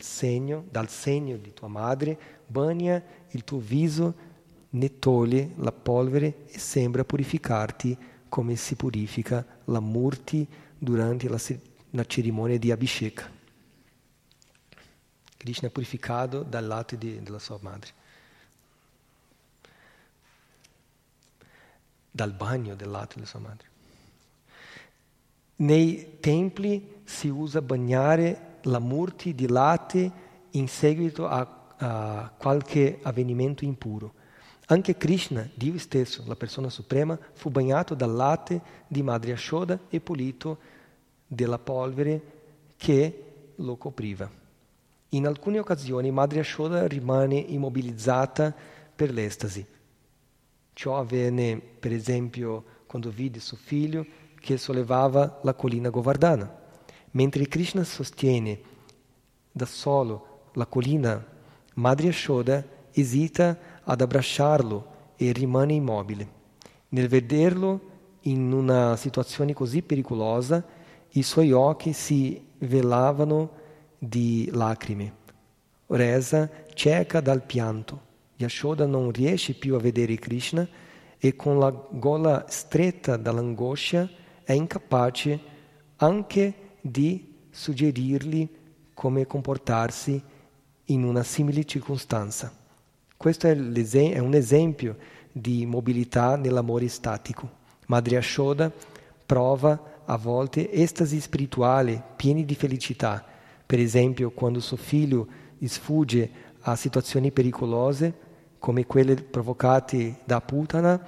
[0.00, 4.26] segno, dal segno di tua madre bagna il tuo viso,
[4.70, 7.96] ne toglie la polvere e sembra purificarti
[8.28, 11.40] come si purifica la murti durante la,
[11.90, 13.30] la cerimonia di Abhishek.
[15.38, 17.92] Krishna è purificato dal latte di, della sua madre.
[22.18, 23.66] Dal bagno del latte della sua madre.
[25.56, 30.10] Nei templi si usa bagnare la murti di latte
[30.50, 34.14] in seguito a, a qualche avvenimento impuro.
[34.66, 40.00] Anche Krishna, Dio stesso, la persona suprema, fu bagnato dal latte di Madre Ashoda e
[40.00, 40.58] pulito
[41.24, 42.20] della polvere
[42.76, 44.28] che lo copriva.
[45.10, 48.52] In alcune occasioni Madre Ashoda rimane immobilizzata
[48.94, 49.64] per l'estasi.
[50.78, 54.06] Ciò avvenne, per esempio, quando vide suo figlio
[54.38, 56.56] che sollevava la collina Govardhana.
[57.10, 58.60] Mentre Krishna sostiene
[59.50, 61.26] da solo la collina,
[61.74, 66.28] Madre Ashoda esita ad abbracciarlo e rimane immobile.
[66.90, 67.80] Nel vederlo
[68.20, 70.64] in una situazione così pericolosa,
[71.10, 73.50] i suoi occhi si velavano
[73.98, 75.12] di lacrime.
[75.86, 78.06] Resa cieca dal pianto.
[78.38, 80.66] Yashoda non riesce più a vedere Krishna
[81.18, 84.08] e con la gola stretta dall'angoscia
[84.44, 85.40] è incapace
[85.96, 88.48] anche di suggerirgli
[88.94, 90.22] come comportarsi
[90.84, 92.52] in una simile circostanza.
[93.16, 94.96] Questo è, è un esempio
[95.32, 97.50] di mobilità nell'amore statico.
[97.86, 98.72] Madre Ashoda
[99.26, 103.24] prova a volte estasi spirituale pieni di felicità,
[103.66, 105.26] per esempio quando suo figlio
[105.64, 106.30] sfugge
[106.60, 108.26] a situazioni pericolose
[108.58, 111.00] come quelle provocate da Putana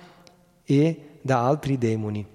[0.64, 2.26] e da altri demoni.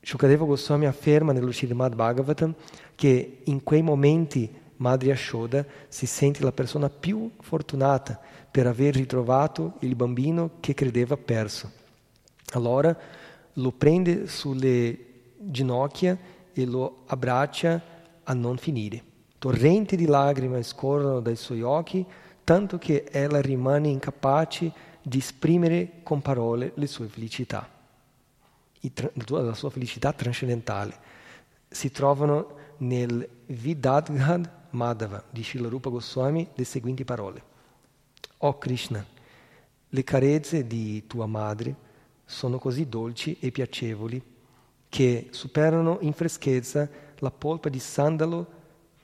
[0.00, 2.54] Shukadeva Goswami afferma nello Srimad Bhagavatam
[2.94, 8.20] che in quei momenti Madre Ashoda si sente la persona più fortunata
[8.50, 11.70] per aver ritrovato il bambino che credeva perso.
[12.52, 12.96] Allora
[13.54, 14.98] lo prende sulle
[15.38, 16.16] ginocchia
[16.52, 17.82] e lo abbraccia
[18.22, 19.02] a non finire.
[19.38, 22.04] Torrenti di lacrime scorrono dai suoi occhi
[22.46, 24.70] tanto che ella rimane incapace
[25.02, 27.68] di esprimere con parole le sue felicità,
[29.24, 30.96] la sua felicità trascendentale.
[31.66, 37.42] Si trovano nel Vidadgad Madhava di Shilarupa Goswami le seguenti parole.
[38.38, 39.04] O Krishna,
[39.88, 41.74] le carezze di tua madre
[42.24, 44.22] sono così dolci e piacevoli
[44.88, 46.88] che superano in freschezza
[47.18, 48.46] la polpa di sandalo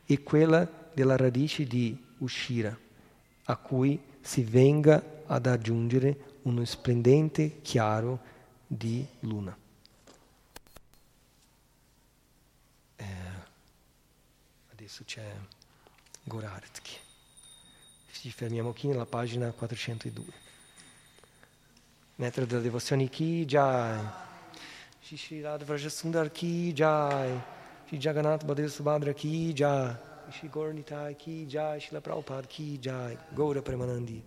[0.07, 2.82] e quella della radice di uscira
[3.53, 8.19] a cui si venga ad aggiungere uno splendente chiaro
[8.67, 9.55] di luna.
[12.97, 13.05] Eh,
[14.73, 15.31] adesso c'è
[16.25, 16.97] Gorarzky.
[18.11, 20.25] Ci fermiamo qui nella pagina 402.
[22.15, 24.01] Netra della devozione Ki Jai,
[25.01, 27.39] Shri Radha Sundar Ki Jai,
[27.87, 30.12] Shri Jagannath Bhadev Subhadra Ki Jai.
[30.33, 34.21] Shri Gornitai ki jai, Shri Prabhupada ki jai, Gaura Premanandi.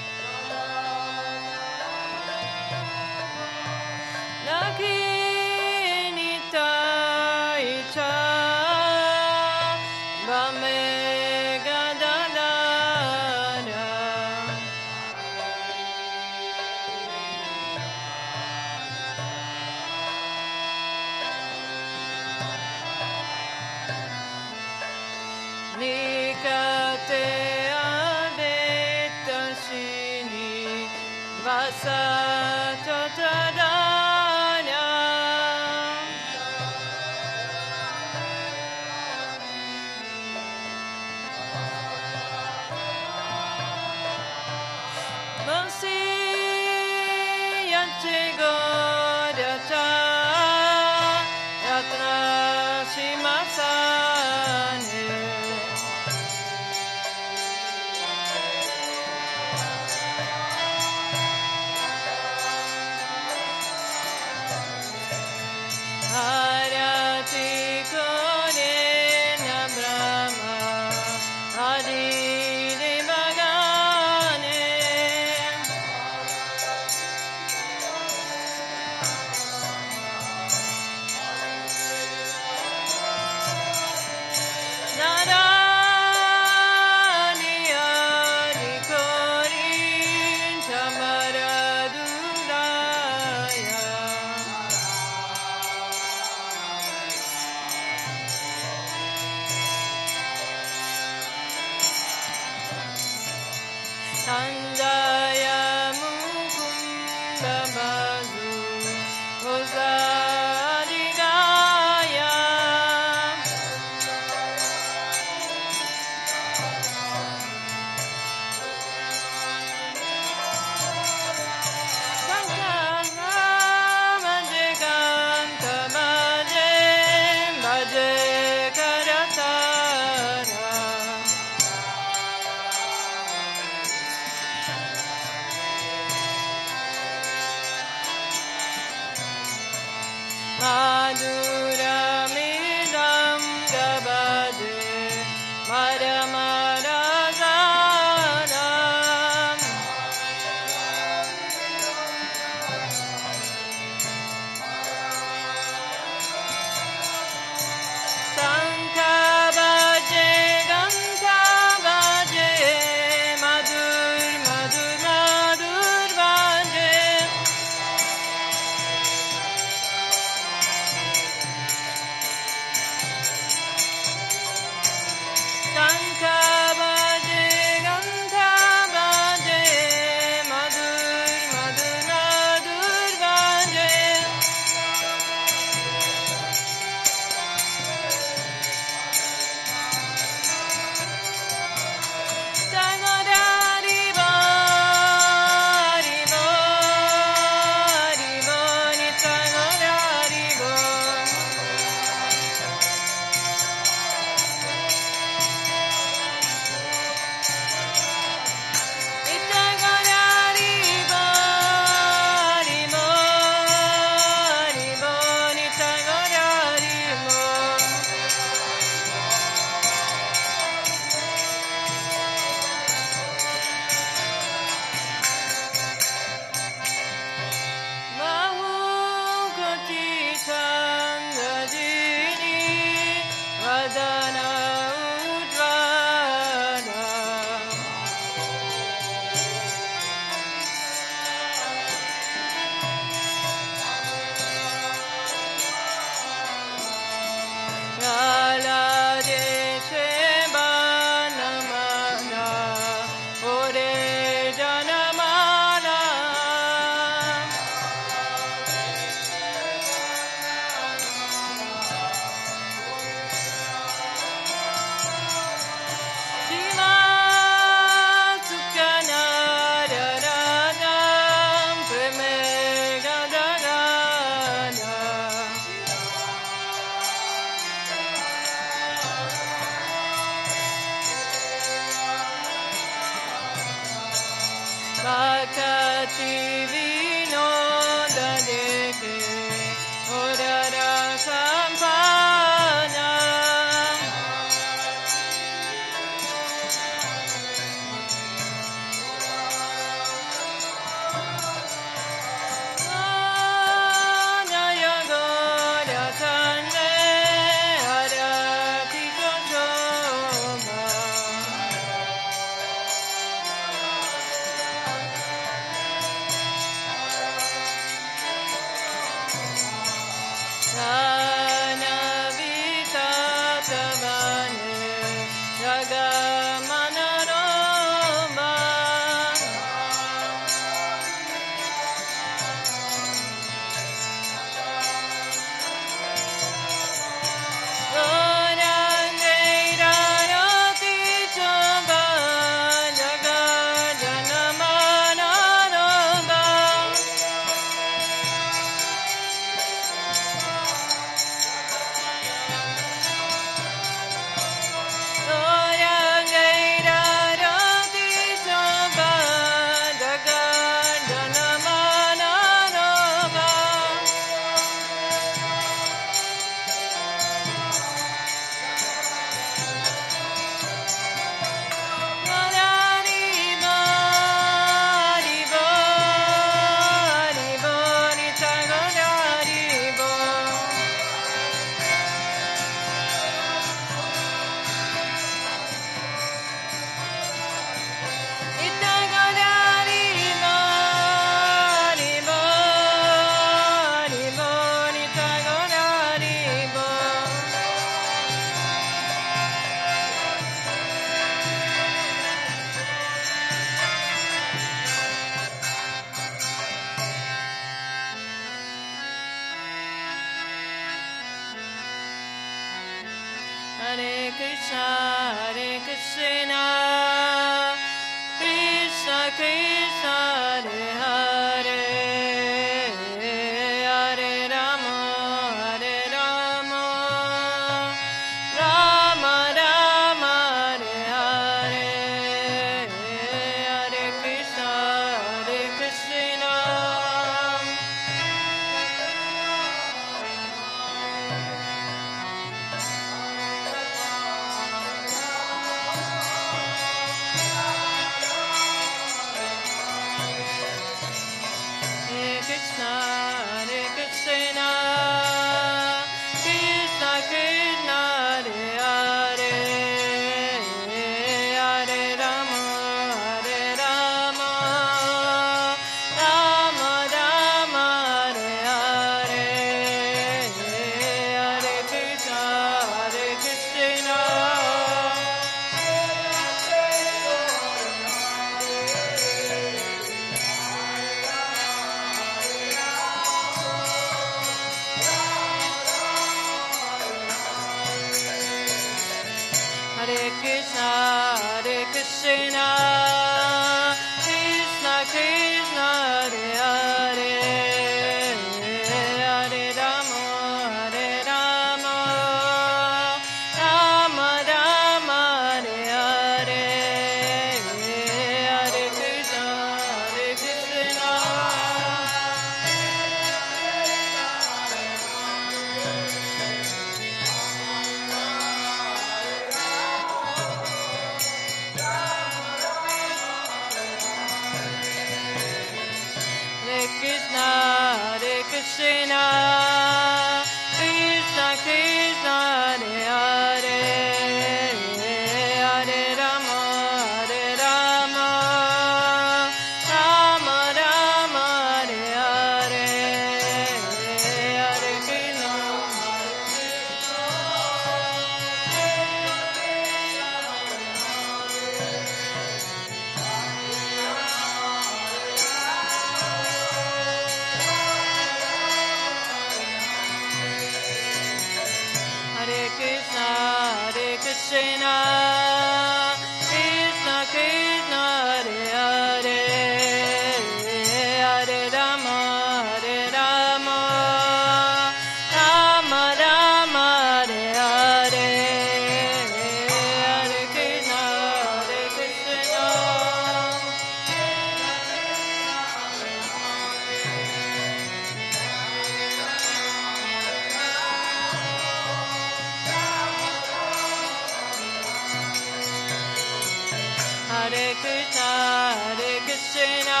[597.80, 600.00] Krishna, Hare Krishna,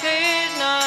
[0.00, 0.79] Krishna.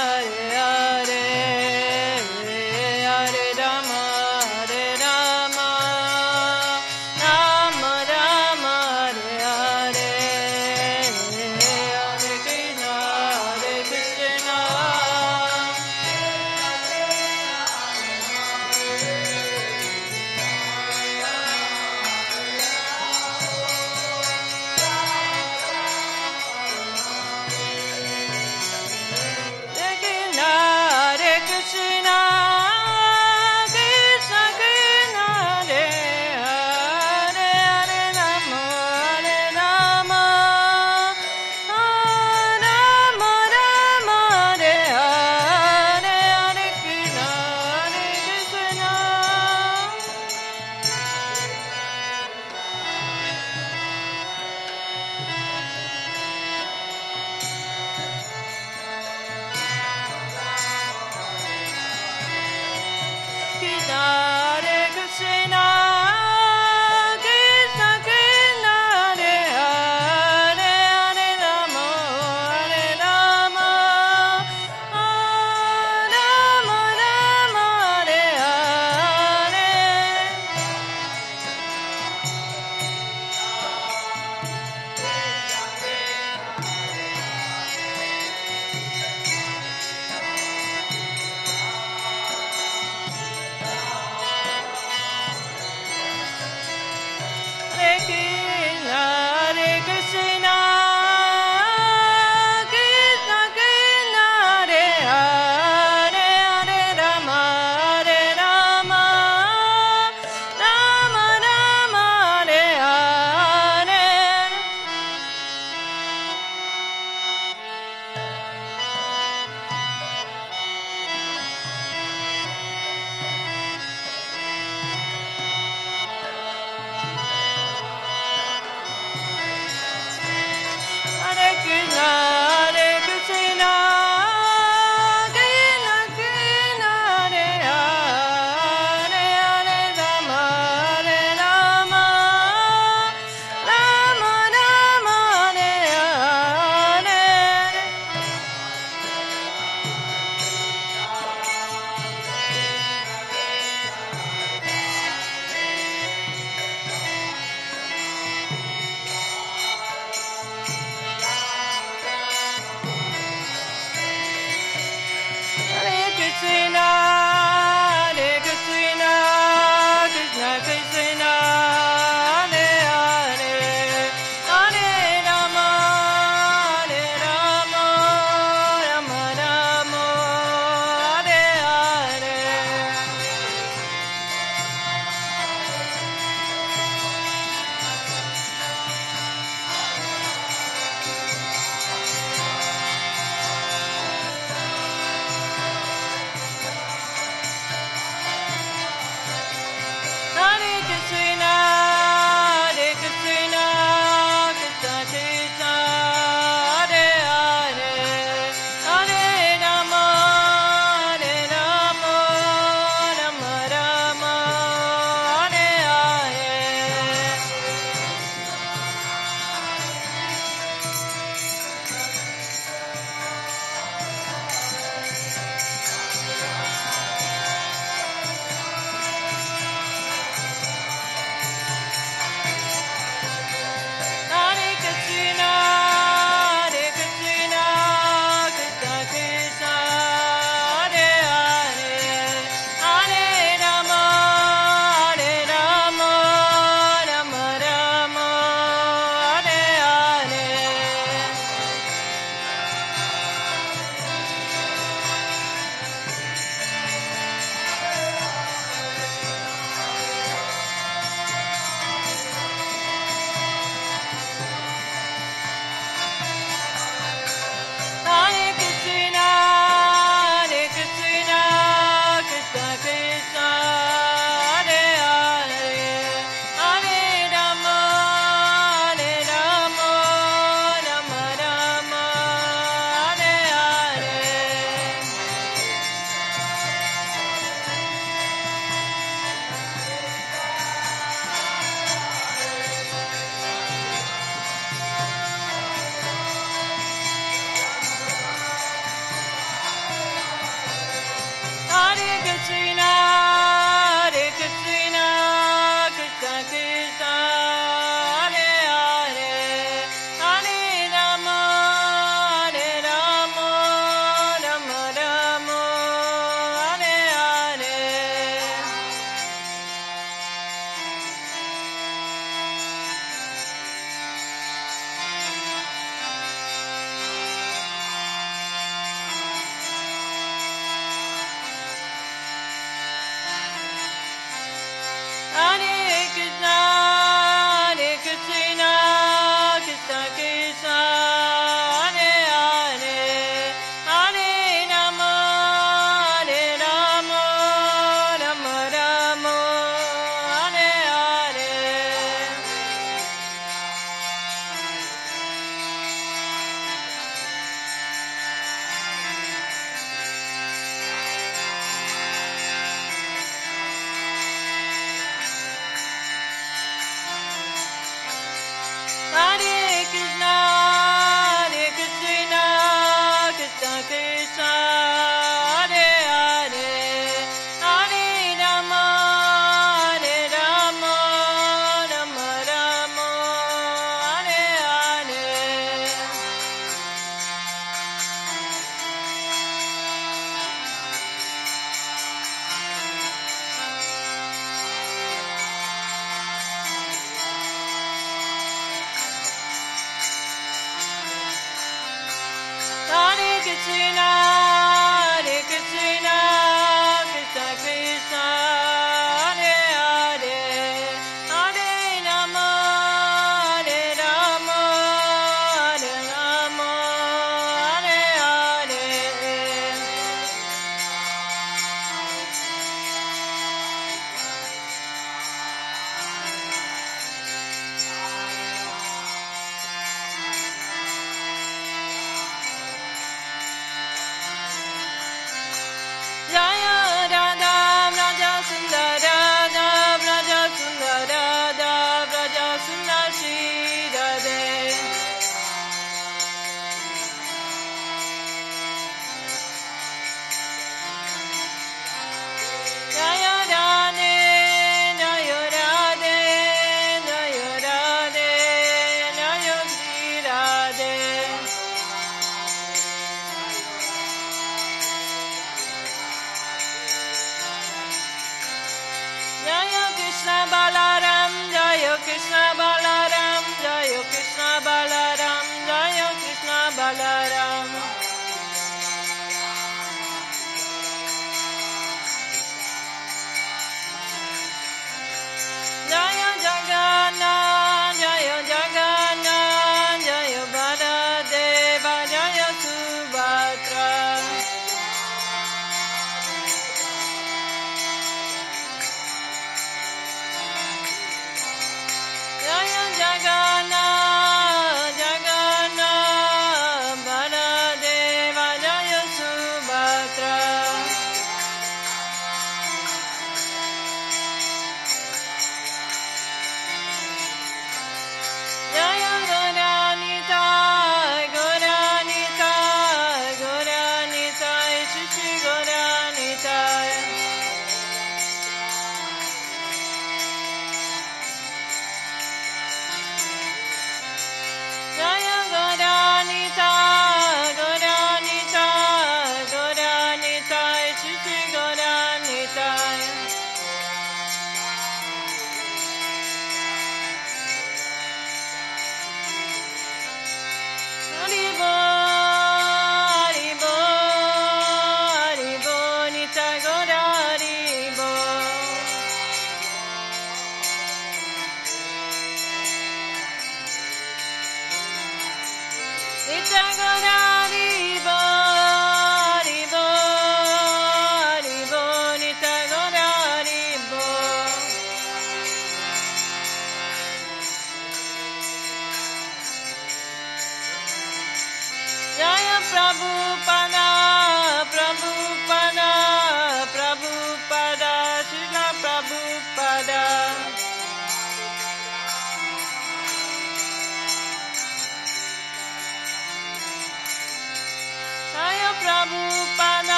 [582.70, 583.53] Prabhupada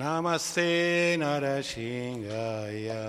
[0.00, 3.04] Namaste Narasingaya.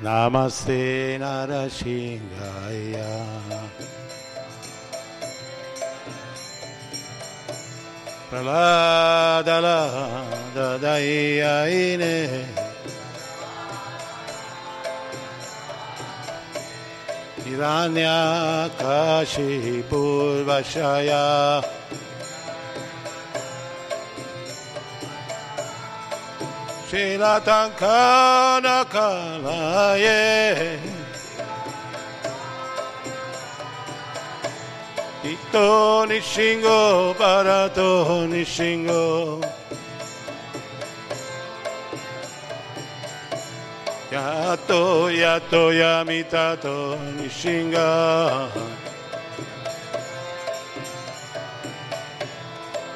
[0.00, 3.10] Namaste Narasingaya.
[8.30, 9.80] Pralada la
[10.54, 10.94] da da
[17.48, 19.42] हिरण्याकाशी
[19.90, 21.24] पूर्वशया
[28.48, 30.20] शिलतङ्कनकलये
[35.32, 35.68] इतो
[36.10, 36.80] निशिङ्गो
[37.20, 37.90] परतो
[38.32, 39.04] निशिङ्गो
[44.68, 47.88] Yato yato yamitato nishinga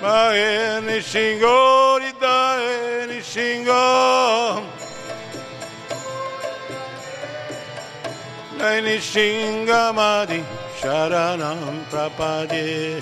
[0.02, 3.82] Mae nishingo ridae nishingo
[8.58, 10.44] Nai nishinga madi
[10.78, 13.00] sharanam prapade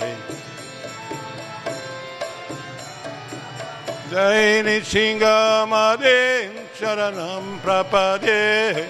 [4.12, 5.66] Jai nishinga
[6.80, 8.88] sharanam prapade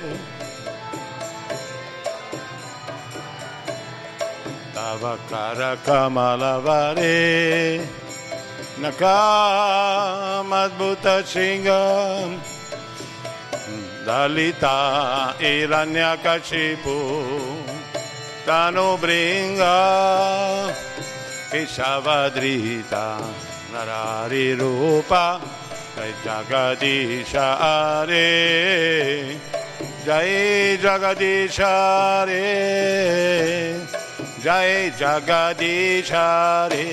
[4.74, 7.82] tava karakamalavare
[8.82, 12.28] nakam adbhuta shingam
[14.06, 14.78] dalita
[15.50, 16.98] iranyakashipu
[18.46, 19.76] tanu tanubringa
[21.50, 23.06] kishavadrita
[23.72, 24.48] narari
[26.00, 27.32] जय जगदीश
[28.08, 28.28] रे
[30.04, 30.30] जय
[30.82, 31.58] जगदीश
[32.28, 32.46] रे
[34.44, 36.12] जय जगदीश
[36.72, 36.86] रे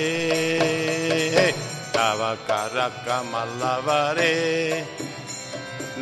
[1.96, 2.20] तव
[2.50, 4.36] करकमलवरे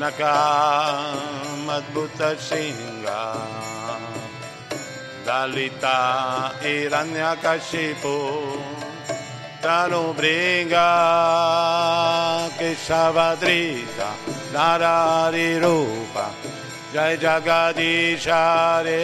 [0.03, 1.39] नकामद्भुत
[2.49, 3.23] सिंगा
[5.29, 5.99] दलिता
[6.63, 8.17] हिरण्यकशिपो
[9.67, 10.89] Tanu Bringa
[12.57, 14.11] Keshavadrita
[14.55, 16.27] Narari Rupa
[16.95, 19.03] Jai Jagadishare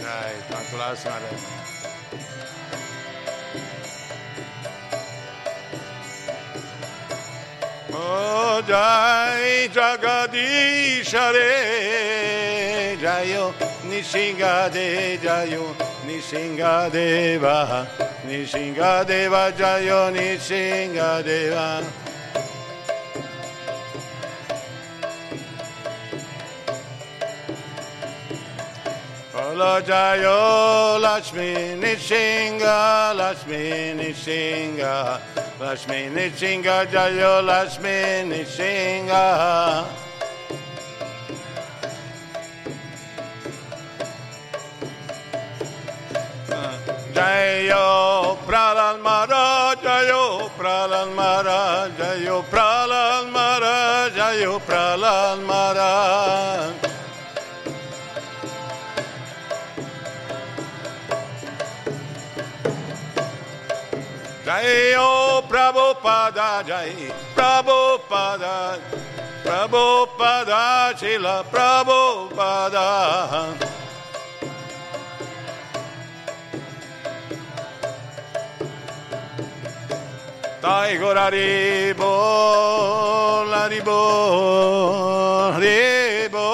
[0.00, 1.30] Jai Tantulasamare
[7.92, 11.50] Oh, Jai Jagadishare
[12.98, 13.54] Jayo
[13.88, 15.64] Nishingade Jayo
[16.10, 17.86] Nishingadeva
[18.26, 21.84] Nishingadeva Jayo Nishingadeva.
[29.34, 35.20] Olo Jayo Lakshmi Nishinga Lakshmi Nishinga
[35.60, 40.09] Lakshmi Nishinga Jayo Lakshmi Nishinga
[47.20, 55.92] Jayo Pralan Mara Jayo Pralan Mara Jayo Pralan Mara Jayo Pralan Mara
[64.48, 68.80] Jayo Prabhupada Jai Prabhupada
[69.44, 72.88] Prabhupada Chila Prabhupada
[80.60, 82.12] Taigo Haribo
[83.48, 84.00] Haribo
[85.56, 86.46] Haribo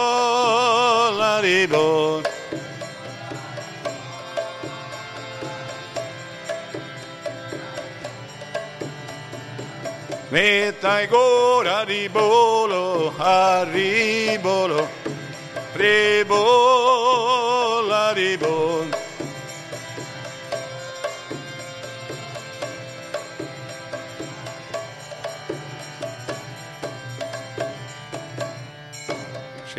[1.21, 2.23] Haribo
[10.29, 14.89] Metai gora ribolo, arribolo,
[15.75, 17.23] ribola,
[18.13, 19.06] ribol.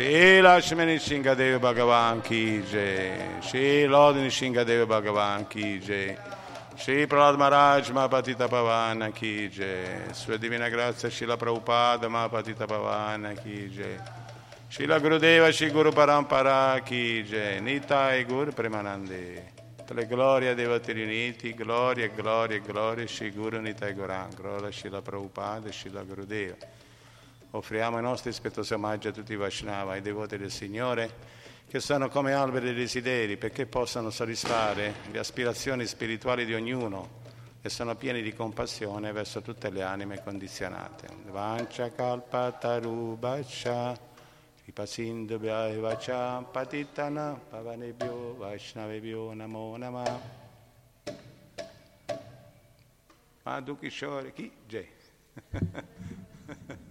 [0.08, 3.42] Shri Lakshmani Shingadeva Bhagavan Ki Jai.
[3.42, 6.16] Shri Lodini Shingadeva Bhagavan Ki Jai.
[6.74, 10.10] Shri Prahlad Maharaj Mahapatita Pavana Ki Jai.
[10.14, 14.00] Sua Divina Grazia Shri La Prabhupada Mahapatita Pavana Ki Jai.
[14.68, 17.60] Shri La Gurudeva Shri Guru Parampara Ki Jai.
[17.60, 19.56] Nitai Guru Premanande.
[19.90, 24.30] Le glorie dei Devoti riuniti, gloria, gloria, gloria, Shri Guru Nitai Goran,
[24.72, 26.56] Shri La Prabhupada Shri La Gurudeva
[27.50, 31.36] offriamo i nostri rispettosi omaggi a tutti i Vaishnava, ai devoti del Signore,
[31.68, 37.26] che sono come alberi dei desideri perché possano soddisfare le aspirazioni spirituali di ognuno
[37.60, 41.08] e sono pieni di compassione verso tutte le anime condizionate.
[41.26, 44.06] Vancha kalpa tarubasha
[44.68, 50.04] Vipasindubhya vacha patitana pavanebhyo vaishnavebhyo namo nama.
[53.44, 54.52] Madhu Kishore Ki?
[54.66, 54.86] Jai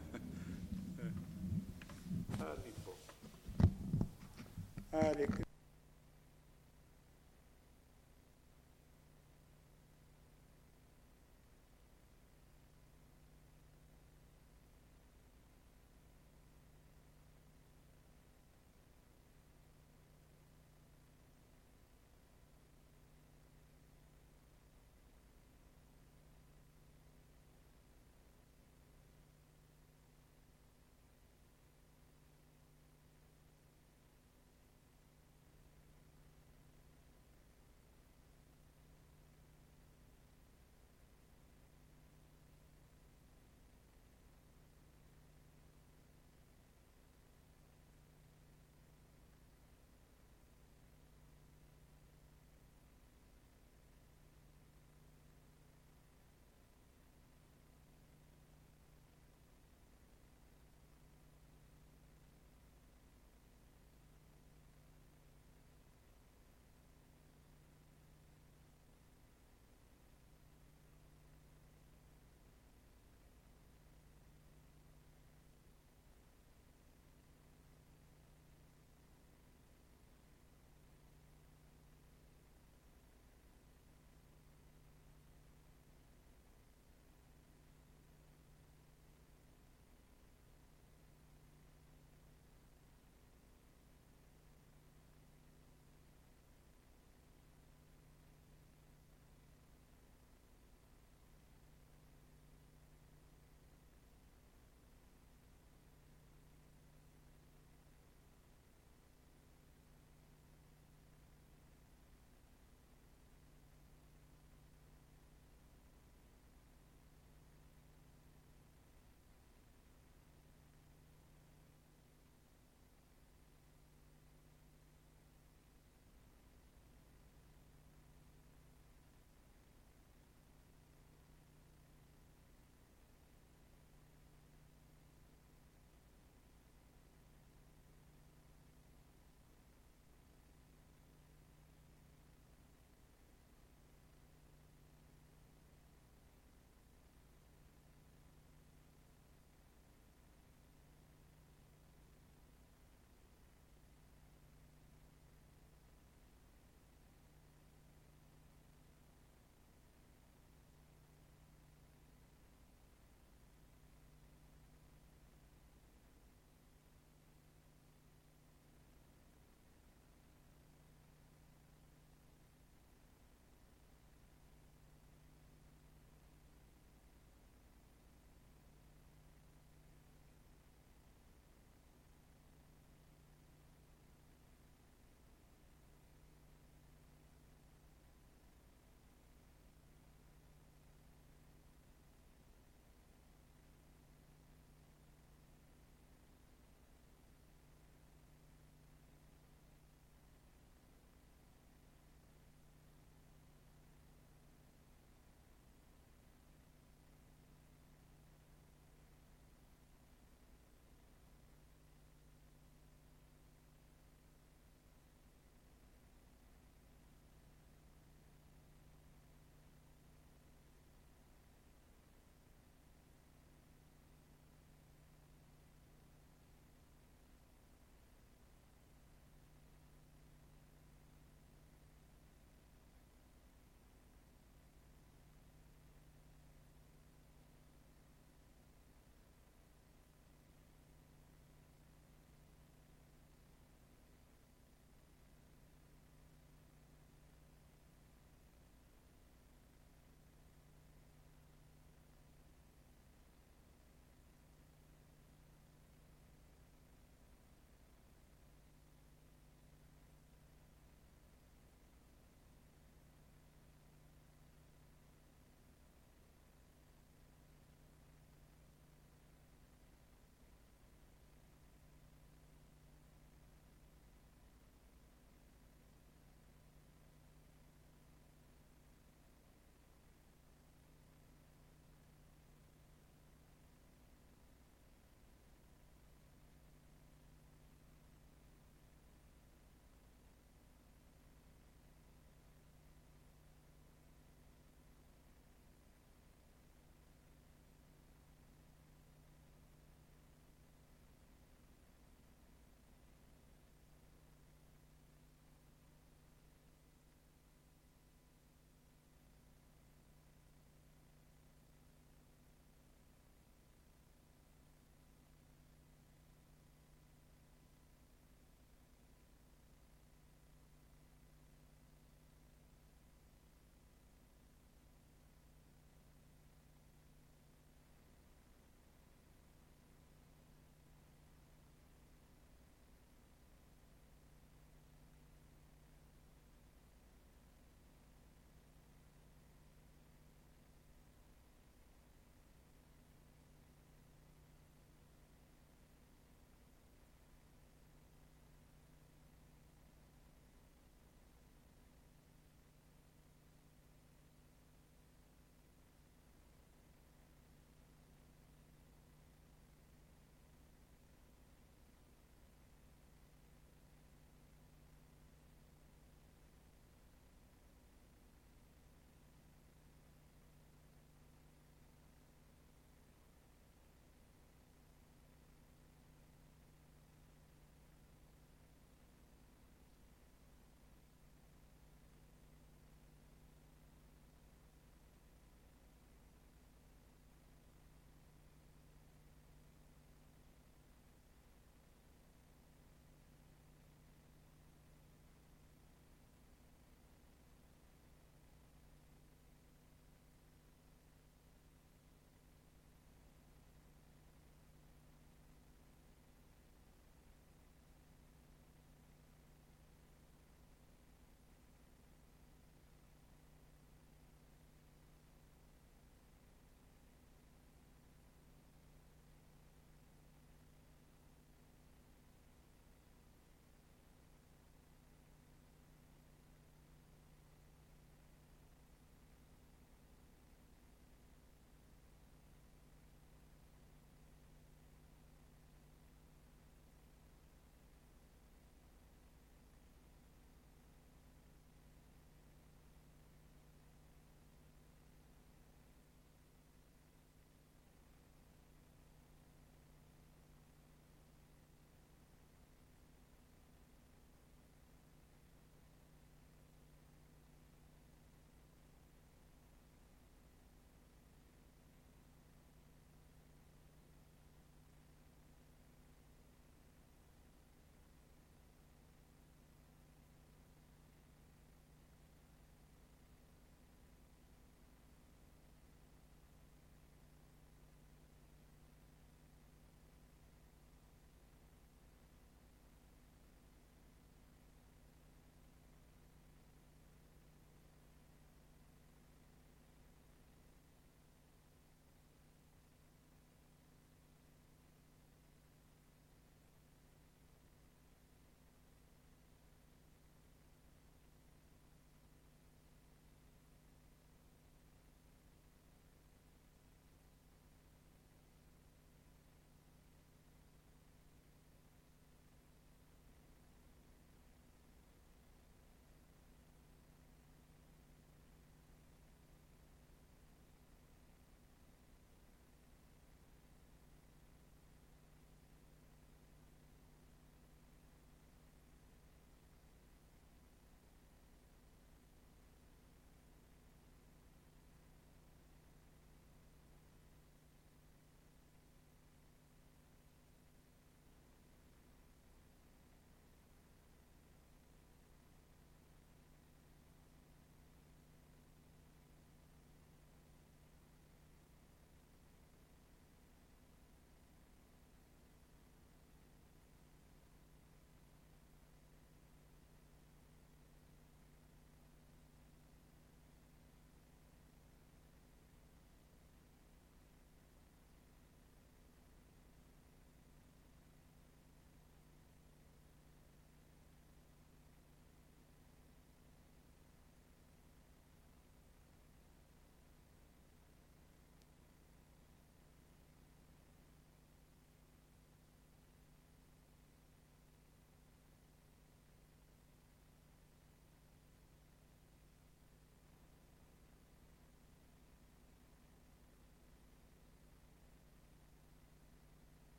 [4.98, 5.47] Hare